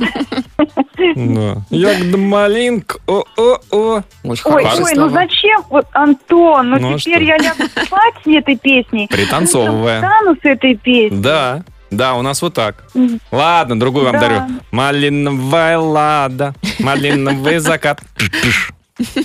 Да. 1.16 1.56
Ягода 1.70 2.16
малинка, 2.16 2.98
о-о-о. 3.06 4.02
Ой, 4.22 4.36
ой, 4.44 4.92
ну 4.94 5.08
зачем? 5.10 5.62
Вот, 5.68 5.86
Антон, 5.92 6.70
ну, 6.70 6.78
Ну, 6.78 6.94
а 6.94 6.98
теперь 6.98 7.24
я 7.24 7.36
лягу 7.36 7.64
спать 7.66 8.14
с 8.24 8.26
этой 8.26 8.56
песней. 8.56 9.06
Пританцовывая. 9.08 10.00
Встану 10.00 10.36
с 10.36 10.44
этой 10.44 10.76
песней. 10.76 11.20
Да, 11.20 11.62
да, 11.90 12.14
у 12.14 12.22
нас 12.22 12.40
вот 12.42 12.54
так. 12.54 12.84
Ладно, 13.30 13.78
другую 13.78 14.04
вам 14.04 14.14
Да. 14.14 14.20
дарю. 14.20 14.42
Малиновая 14.70 15.78
лада, 15.78 16.54
малиновый 16.80 17.58
закат. 17.58 18.00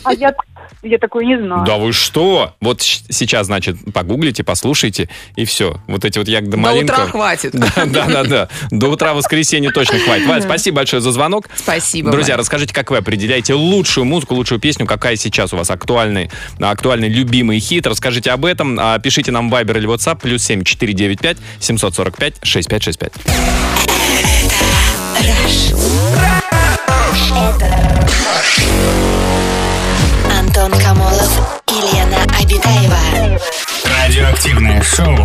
А 0.03 0.13
я, 0.13 0.33
я 0.81 0.97
такой 0.97 1.25
не 1.27 1.37
знаю. 1.37 1.63
Да 1.65 1.77
вы 1.77 1.93
что? 1.93 2.55
Вот 2.59 2.81
сейчас, 2.81 3.45
значит, 3.45 3.77
погуглите, 3.93 4.43
послушайте, 4.43 5.09
и 5.35 5.45
все. 5.45 5.79
Вот 5.87 6.05
эти 6.05 6.17
вот 6.17 6.27
ягоды 6.27 6.51
До 6.51 6.57
малинка. 6.57 6.93
утра 6.93 7.05
хватит. 7.07 7.51
Да, 7.53 7.85
да, 7.85 8.05
да, 8.07 8.23
да. 8.23 8.49
До 8.71 8.87
утра 8.89 9.13
воскресенья 9.13 9.71
точно 9.71 9.99
хватит. 9.99 10.25
Валь, 10.25 10.41
спасибо 10.41 10.77
большое 10.77 11.01
за 11.01 11.11
звонок. 11.11 11.47
Спасибо. 11.55 12.09
Друзья, 12.11 12.35
расскажите, 12.35 12.73
как 12.73 12.89
вы 12.89 12.97
определяете 12.97 13.53
лучшую 13.53 14.05
музыку, 14.05 14.33
лучшую 14.33 14.59
песню, 14.59 14.87
какая 14.87 15.15
сейчас 15.15 15.53
у 15.53 15.57
вас 15.57 15.69
актуальный, 15.69 16.31
актуальный 16.59 17.09
любимый 17.09 17.59
хит. 17.59 17.85
Расскажите 17.85 18.31
об 18.31 18.45
этом. 18.45 18.77
А, 18.79 18.97
Пишите 18.99 19.31
нам 19.31 19.49
в 19.49 19.53
Viber 19.53 19.77
или 19.77 19.87
WhatsApp 19.87 20.19
плюс 20.21 20.43
7 20.43 20.63
495 20.63 21.37
745 21.59 22.35
6565. 22.41 23.13
Антон 30.69 30.81
Камолов 30.81 31.61
и 31.67 31.95
Лена 31.95 32.21
Обитаева. 32.39 33.39
Радиоактивное 33.85 34.81
шоу. 34.83 35.15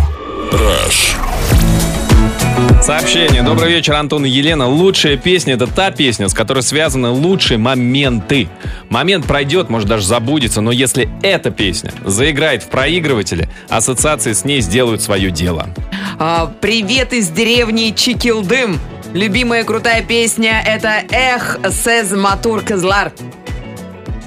Сообщение. 2.81 3.43
Добрый 3.43 3.71
вечер, 3.71 3.93
Антон 3.93 4.25
и 4.25 4.29
Елена. 4.29 4.67
Лучшая 4.67 5.17
песня– 5.17 5.53
это 5.55 5.67
та 5.67 5.91
песня, 5.91 6.29
с 6.29 6.33
которой 6.33 6.63
связаны 6.63 7.09
лучшие 7.09 7.59
моменты. 7.59 8.47
Момент 8.89 9.27
пройдет, 9.27 9.69
может 9.69 9.87
даже 9.87 10.07
забудется, 10.07 10.61
но 10.61 10.71
если 10.71 11.09
эта 11.21 11.51
песня 11.51 11.91
заиграет 12.03 12.63
в 12.63 12.69
проигрывателе, 12.69 13.47
ассоциации 13.69 14.33
с 14.33 14.45
ней 14.45 14.61
сделают 14.61 15.03
свое 15.03 15.29
дело. 15.29 15.69
А, 16.17 16.51
Привет 16.59 17.13
из 17.13 17.29
деревни 17.29 17.91
Чикилдым. 17.95 18.79
Любимая 19.13 19.63
крутая 19.63 20.01
песня 20.01 20.63
это 20.65 21.03
«Эх, 21.11 21.59
сез 21.71 22.11
матур 22.11 22.61
кызлар». 22.61 23.11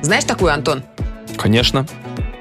Знаешь 0.01 0.25
такую, 0.25 0.53
Антон? 0.53 0.85
Конечно. 1.39 1.87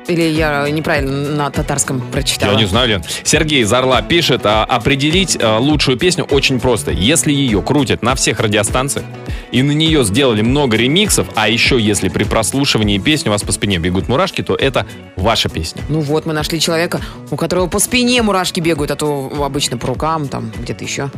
Или 0.08 0.22
я 0.22 0.70
неправильно 0.70 1.36
на 1.36 1.52
татарском 1.52 2.00
прочитала? 2.00 2.54
Я 2.54 2.58
не 2.58 2.66
знаю, 2.66 2.88
Лен. 2.88 3.04
Сергей 3.24 3.62
из 3.64 3.74
Орла 3.74 4.02
пишет, 4.02 4.46
а, 4.46 4.64
определить 4.64 5.38
а, 5.42 5.60
лучшую 5.60 5.98
песню 5.98 6.24
очень 6.24 6.60
просто. 6.60 6.92
Если 6.92 7.34
ее 7.34 7.62
крутят 7.62 8.02
на 8.02 8.16
всех 8.16 8.40
радиостанциях, 8.40 9.06
и 9.52 9.62
на 9.62 9.72
нее 9.72 10.04
сделали 10.04 10.42
много 10.42 10.78
ремиксов, 10.78 11.28
а 11.36 11.50
еще 11.50 11.80
если 11.80 12.10
при 12.10 12.24
прослушивании 12.24 12.98
песни 13.00 13.30
у 13.30 13.32
вас 13.34 13.44
по 13.44 13.52
спине 13.52 13.80
бегут 13.80 14.08
мурашки, 14.08 14.42
то 14.42 14.56
это 14.56 14.86
ваша 15.16 15.50
песня. 15.50 15.82
Ну 15.90 16.00
вот, 16.00 16.26
мы 16.26 16.34
нашли 16.34 16.60
человека, 16.60 17.02
у 17.30 17.36
которого 17.36 17.68
по 17.68 17.80
спине 17.80 18.22
мурашки 18.22 18.60
бегают, 18.62 18.92
а 18.92 18.96
то 18.96 19.32
обычно 19.44 19.78
по 19.78 19.88
рукам, 19.88 20.28
там, 20.28 20.52
где-то 20.58 20.84
еще. 20.84 21.12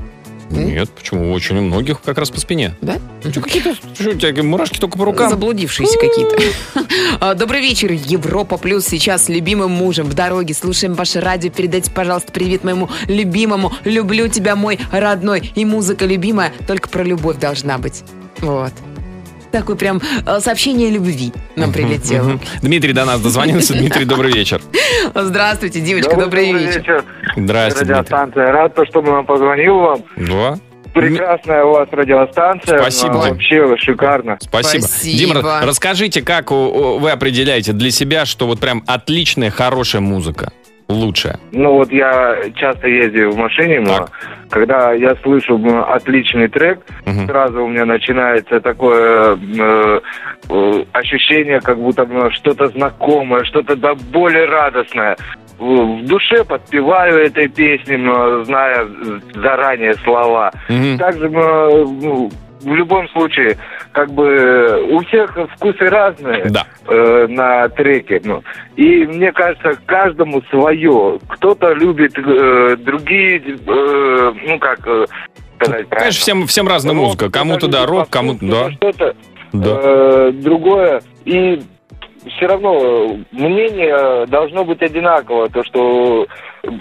Нет, 0.50 0.90
почему? 0.90 1.32
Очень 1.32 1.58
у 1.58 1.62
многих 1.62 2.02
как 2.02 2.18
раз 2.18 2.32
по 2.32 2.40
спине. 2.40 2.76
Да? 2.82 2.98
Что, 3.30 3.42
какие-то, 3.42 3.76
что, 3.76 4.10
у 4.10 4.14
тебя 4.14 4.44
мурашки 4.44 4.80
только 4.80 4.98
по 4.98 5.06
рукам? 5.06 5.30
Заблудившиеся 5.30 5.98
какие-то. 6.00 6.38
А, 7.22 7.34
Добрый 7.34 7.62
вечер, 7.62 7.92
Европа 7.92 8.58
Плюс. 8.58 8.86
Сейчас 8.86 9.26
с 9.26 9.30
любимым 9.30 9.72
мужем 9.72 10.08
в 10.08 10.14
дороге. 10.14 10.54
Слушаем 10.54 10.94
ваше 10.94 11.20
радио. 11.20 11.52
Передайте, 11.52 11.92
пожалуйста, 11.92 12.32
привет 12.32 12.64
моему 12.64 12.90
любимому. 13.08 13.74
Люблю 13.84 14.28
тебя, 14.28 14.56
мой 14.56 14.80
родной. 14.92 15.52
И 15.56 15.66
музыка 15.66 16.06
любимая 16.06 16.54
только 16.68 16.88
про 16.90 17.04
любовь 17.04 17.38
должна 17.38 17.78
быть. 17.78 18.04
Вот. 18.40 18.72
Такое 19.52 19.76
прям 19.76 20.02
э, 20.26 20.40
сообщение 20.40 20.90
любви 20.92 21.34
нам 21.56 21.74
прилетело. 21.74 22.40
Дмитрий 22.62 22.94
до 22.94 23.06
нас 23.06 23.20
дозвонился. 23.20 23.74
Дмитрий, 23.78 24.06
добрый 24.06 24.32
вечер. 24.32 24.62
Здравствуйте, 25.16 25.82
девочка, 25.82 26.16
добрый 26.16 26.54
вечер. 26.54 27.04
Дмитрий. 27.46 27.82
Радиостанция. 27.94 28.52
Рад, 28.52 28.76
то, 28.76 28.86
что 28.86 29.02
мы 29.02 29.24
позвонил 29.24 29.80
вам. 29.80 30.00
Да? 30.18 30.56
Прекрасная 30.94 31.64
у 31.66 31.72
вас 31.72 31.88
радиостанция. 31.92 32.80
Спасибо, 32.80 33.20
А, 33.22 33.24
Дим. 33.26 33.34
Вообще 33.34 33.78
шикарно. 33.78 34.38
Спасибо. 34.42 34.82
Спасибо. 34.84 35.18
Дима, 35.18 35.40
ра- 35.42 35.66
расскажите, 35.66 36.22
как 36.24 36.52
вы 36.52 37.12
определяете 37.12 37.74
для 37.74 37.92
себя, 37.92 38.26
что 38.26 38.48
вот 38.48 38.60
прям 38.60 38.84
отличная, 38.88 39.52
хорошая 39.52 40.02
музыка? 40.02 40.52
Лучшая. 40.88 41.40
Ну 41.52 41.74
вот 41.74 41.92
я 41.92 42.36
часто 42.56 42.88
ездил 42.88 43.30
в 43.30 43.38
машине, 43.38 43.76
м, 43.76 43.86
Так. 43.86 44.10
когда 44.50 44.92
я 44.94 45.16
слышу 45.22 45.62
отличный 45.88 46.48
трек, 46.48 46.80
Мгм. 47.06 47.28
сразу 47.28 47.64
у 47.64 47.68
меня 47.68 47.86
начинается 47.86 48.60
такое 48.60 49.34
м, 49.36 50.02
э, 50.50 50.84
ощущение, 50.94 51.62
как 51.62 51.78
будто 51.78 52.08
что-то 52.32 52.66
знакомое, 52.70 53.44
что-то 53.44 53.76
да 53.76 53.94
более 53.94 54.46
радостное. 54.46 55.16
В 55.60 56.06
душе 56.08 56.44
подпеваю 56.46 57.26
этой 57.26 57.48
песни, 57.50 57.96
м, 57.96 58.46
зная 58.46 58.88
заранее 59.36 59.94
слова. 59.96 60.52
Мгм. 60.70 60.98
Также 60.98 61.26
м, 61.26 62.00
ну, 62.02 62.32
в 62.62 62.74
любом 62.76 63.08
случае, 63.10 63.58
как 63.92 64.12
бы 64.12 64.86
у 64.92 65.00
всех 65.06 65.38
вкусы 65.56 65.86
разные 65.86 66.46
Да. 66.46 66.66
э, 66.88 67.28
на 67.28 67.68
треке. 67.70 68.22
Ну. 68.24 68.42
И 68.76 69.06
мне 69.06 69.32
кажется, 69.32 69.78
каждому 69.86 70.42
свое. 70.50 71.20
Кто-то 71.28 71.74
любит 71.74 72.18
э, 72.18 72.76
другие, 72.78 73.38
э, 73.40 74.34
ну 74.48 74.60
как 74.60 74.80
э, 74.88 75.06
сказать 75.62 75.88
правильно. 75.88 75.90
Конечно, 75.90 76.20
всем, 76.22 76.48
всем 76.48 76.68
разная 76.68 76.96
Рок, 76.96 77.04
музыка. 77.04 77.30
Кому-то 77.30 77.68
да, 77.68 77.86
рок, 77.86 78.10
кому-то 78.10 78.46
да. 78.46 78.72
Что-то 78.72 79.16
Да. 79.54 79.80
э, 79.84 80.32
другое. 80.34 81.02
И 81.26 81.62
все 82.36 82.48
равно 82.48 82.74
э, 82.82 83.18
мнение 83.32 84.26
должно 84.28 84.64
быть 84.66 84.82
одинаково. 84.82 85.50
То, 85.50 85.64
что 85.64 86.28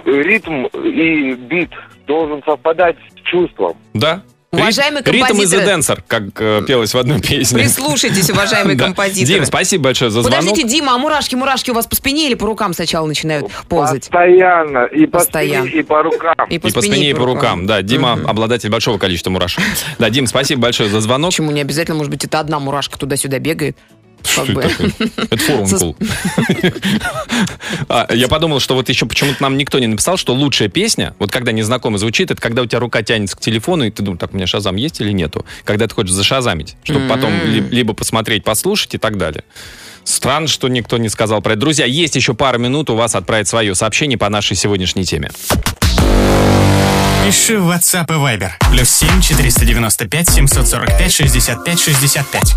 ритм 0.05 0.67
и 0.67 1.35
бит 1.35 1.71
должен 2.07 2.43
совпадать 2.45 2.97
с 3.17 3.21
чувством. 3.29 3.77
Да. 3.95 4.23
Уважаемый 4.51 5.01
Рит- 5.03 5.09
Ритм 5.09 5.25
из 5.25 5.29
композитор. 5.29 5.65
Денсер, 5.67 6.03
как 6.09 6.23
э, 6.41 6.63
пелось 6.67 6.95
в 6.95 6.99
одной 6.99 7.21
песне. 7.21 7.59
Прислушайтесь, 7.59 8.31
уважаемые 8.31 8.77
Да. 8.79 8.87
композиторы. 8.87 9.27
Дим, 9.41 9.45
спасибо 9.45 9.85
большое 9.85 10.11
за 10.11 10.23
звонок. 10.23 10.41
Подождите, 10.41 10.67
Дима, 10.67 10.95
а 10.95 10.99
мурашки, 10.99 11.35
мурашки 11.35 11.71
у 11.71 11.75
вас 11.75 11.87
по 11.87 11.95
спине 11.95 12.29
или 12.29 12.35
по 12.35 12.47
рукам 12.47 12.73
сначала 12.73 13.07
начинают 13.07 13.47
ползать? 13.69 14.09
Постоянно. 14.09 14.87
И 14.87 15.05
по 15.05 15.19
Постоянно. 15.19 15.67
спине, 15.67 15.81
и 15.81 15.83
по 15.85 16.03
рукам. 16.03 16.35
И 16.49 16.59
по 16.59 16.71
спине, 16.71 17.11
и 17.11 17.15
по 17.15 17.27
рукам. 17.27 17.67
Да, 17.67 17.83
Дима 17.83 18.17
Мгм. 18.17 18.27
обладатель 18.27 18.71
большого 18.71 18.97
количества 18.97 19.29
мурашек. 19.31 19.63
Да, 19.99 20.09
Дим, 20.09 20.27
спасибо 20.27 20.63
большое 20.63 20.89
за 20.89 21.01
звонок. 21.03 21.31
Почему 21.31 21.51
не 21.51 21.61
обязательно, 21.61 21.99
может 21.99 22.11
быть, 22.11 22.25
это 22.25 22.41
одна 22.41 22.59
мурашка 22.59 22.99
туда-сюда 22.99 23.39
бегает? 23.41 23.77
Что 24.25 24.45
Как 24.45 24.55
бы. 24.55 24.63
это 24.63 24.77
такое? 24.77 24.93
Это 25.31 25.37
фурункул. 25.39 25.97
А, 27.89 28.07
Я 28.13 28.29
подумал, 28.29 28.61
что 28.61 28.75
вот 28.75 28.89
еще 28.89 29.07
почему-то 29.07 29.43
нам 29.43 29.57
никто 29.57 29.79
не 29.79 29.87
написал, 29.87 30.17
что 30.17 30.35
лучшая 30.35 30.69
песня, 30.69 31.15
вот 31.19 31.31
когда 31.31 31.53
незнакомый 31.53 31.99
звучит, 31.99 32.31
это 32.31 32.41
когда 32.41 32.63
у 32.63 32.67
тебя 32.67 32.81
рука 32.81 33.03
тянется 33.03 33.37
к 33.37 33.41
телефону, 33.41 33.85
и 33.85 33.91
ты 33.91 34.03
думаешь, 34.03 34.21
так, 34.21 34.33
у 34.33 34.37
меня 34.37 34.47
шазам 34.47 34.77
есть 34.77 35.01
или 35.01 35.13
нету? 35.13 35.45
Когда 35.65 35.87
ты 35.87 35.95
хочешь 35.95 36.13
зашазамить, 36.13 36.77
чтобы 36.83 37.07
потом 37.09 37.33
ли- 37.45 37.61
либо 37.61 37.95
посмотреть, 37.95 38.45
послушать 38.45 38.95
и 38.95 38.99
так 38.99 39.17
далее. 39.19 39.45
Странно, 40.05 40.49
что 40.49 40.69
никто 40.69 40.97
не 40.99 41.09
сказал 41.09 41.43
про 41.43 41.53
это. 41.53 41.61
Друзья, 41.61 41.85
есть 41.87 42.17
еще 42.17 42.35
пару 42.35 42.59
минут 42.59 42.91
у 42.91 42.97
вас 42.97 43.15
отправить 43.15 43.47
свое 43.49 43.75
сообщение 43.75 44.17
по 44.19 44.29
нашей 44.29 44.57
сегодняшней 44.57 45.05
теме. 45.05 45.31
Пиши 47.27 47.59
в 47.59 47.69
WhatsApp 47.71 48.07
и 48.09 48.15
Viber. 48.19 48.51
Плюс 48.73 48.89
7 48.91 49.21
495 49.21 50.31
745 50.31 51.13
65 51.13 51.79
65. 51.81 52.55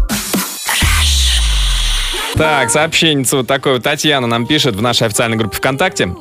Так, 2.36 2.70
сообщенница 2.70 3.38
вот 3.38 3.48
такое. 3.48 3.80
Татьяна 3.80 4.28
нам 4.28 4.48
пишет 4.48 4.76
в 4.76 4.82
нашей 4.82 5.08
официальной 5.08 5.38
группе 5.38 5.58
ВКонтакте. 5.58 6.16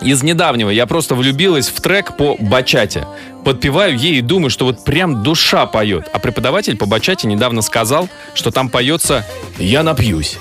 Из 0.00 0.22
недавнего 0.22 0.70
я 0.70 0.86
просто 0.86 1.14
влюбилась 1.14 1.68
в 1.68 1.80
трек 1.80 2.16
по 2.16 2.36
бачате. 2.38 3.06
Подпеваю 3.44 3.96
ей 3.96 4.18
и 4.18 4.20
думаю, 4.20 4.50
что 4.50 4.66
вот 4.66 4.84
прям 4.84 5.22
душа 5.22 5.66
поет. 5.66 6.08
А 6.12 6.18
преподаватель 6.18 6.76
по 6.76 6.86
бачате 6.86 7.26
недавно 7.26 7.62
сказал, 7.62 8.08
что 8.34 8.50
там 8.50 8.68
поется 8.68 9.26
«Я 9.58 9.82
напьюсь». 9.82 10.38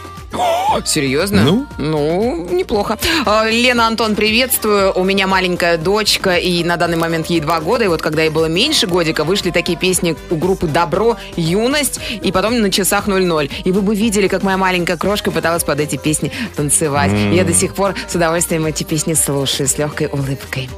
Серьезно? 0.86 1.43
Ну? 1.43 1.65
Ну, 1.77 2.47
неплохо. 2.51 2.97
А, 3.25 3.49
Лена, 3.49 3.88
Антон, 3.88 4.15
приветствую. 4.15 4.93
У 4.93 5.03
меня 5.03 5.27
маленькая 5.27 5.77
дочка, 5.77 6.36
и 6.36 6.63
на 6.63 6.77
данный 6.77 6.97
момент 6.97 7.27
ей 7.27 7.39
два 7.39 7.60
года. 7.60 7.86
И 7.86 7.88
вот 7.88 8.01
когда 8.01 8.23
ей 8.23 8.30
было 8.30 8.45
меньше 8.45 8.88
годика, 8.88 9.23
вышли 9.23 9.51
такие 9.51 9.77
песни 9.77 10.15
у 10.30 10.36
группы 10.36 10.67
«Добро», 10.67 11.17
«Юность», 11.36 11.99
и 12.21 12.32
потом 12.32 12.60
на 12.60 12.71
часах 12.71 13.08
00. 13.08 13.49
И 13.63 13.71
вы 13.71 13.82
бы 13.82 13.95
видели, 13.95 14.27
как 14.27 14.43
моя 14.43 14.58
маленькая 14.58 14.97
крошка 14.97 15.32
пыталась 15.32 15.63
под 15.63 15.80
эти 15.80 15.95
песни 15.95 16.32
танцевать. 16.56 17.12
И 17.13 17.36
Я 17.36 17.43
до 17.43 17.53
сих 17.53 17.73
пор 17.73 17.95
с 18.08 18.15
удовольствием 18.15 18.65
эти 18.65 18.84
песни 18.84 19.13
слушаю 19.13 19.67
с 19.67 19.77
легкой 19.77 20.08
улыбкой. 20.08 20.69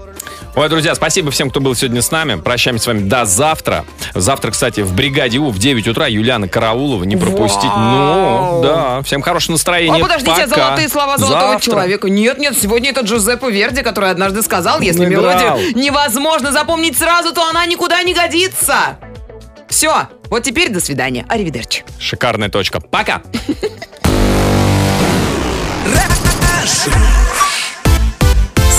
Ой, 0.56 0.67
друзья, 0.69 0.95
спасибо 0.95 1.32
всем, 1.32 1.49
кто 1.49 1.60
был 1.60 1.75
сегодня 1.75 2.02
с 2.02 2.12
нами. 2.12 2.36
Прощаемся 2.36 2.84
с 2.86 2.88
вами 2.88 3.08
до 3.08 3.25
завтра. 3.25 3.86
Завтра, 4.13 4.52
кстати, 4.52 4.82
в 4.82 4.93
бригаде 4.93 5.38
У 5.39 5.49
в 5.49 5.60
9 5.60 5.88
утра 5.88 6.08
Юлиана 6.08 6.47
Караулова. 6.47 7.04
Не 7.04 7.15
пропустить. 7.17 7.63
Вау! 7.69 8.56
Ну, 8.56 8.62
да. 8.63 9.02
Всем 9.04 9.21
хорошего 9.21 9.54
настроения. 9.54 9.95
А 9.97 9.99
подождите, 9.99 10.32
Пока. 10.47 10.47
золотые 10.47 10.89
слова 10.89 11.17
золотого 11.17 11.52
Завтра. 11.54 11.71
человека. 11.71 12.10
Нет, 12.10 12.39
нет, 12.39 12.58
сегодня 12.60 12.89
это 12.89 13.02
Джузеппе 13.02 13.49
Верди, 13.52 13.82
который 13.82 14.10
однажды 14.12 14.41
сказал, 14.41 14.82
если 14.82 15.06
Наиграл. 15.06 15.23
мелодию 15.34 15.78
невозможно 15.78 16.52
запомнить 16.52 16.97
сразу, 16.97 17.34
то 17.34 17.47
она 17.49 17.65
никуда 17.65 18.02
не 18.04 18.13
годится. 18.13 18.97
Все, 19.69 20.08
вот 20.30 20.43
теперь 20.43 20.69
до 20.69 20.80
свидания. 20.80 21.25
Аривидерчи. 21.30 21.84
Шикарная 21.99 22.49
точка. 22.49 22.80
Пока. 22.80 23.21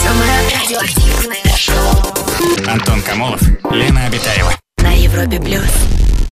Самое 0.02 0.40
радиоактивное 0.60 1.49
Антон 2.66 3.02
Камолов, 3.02 3.42
Лена 3.70 4.06
Обитаева. 4.06 4.52
на 4.78 4.92
Европе 4.92 5.38
плюс. 5.38 6.09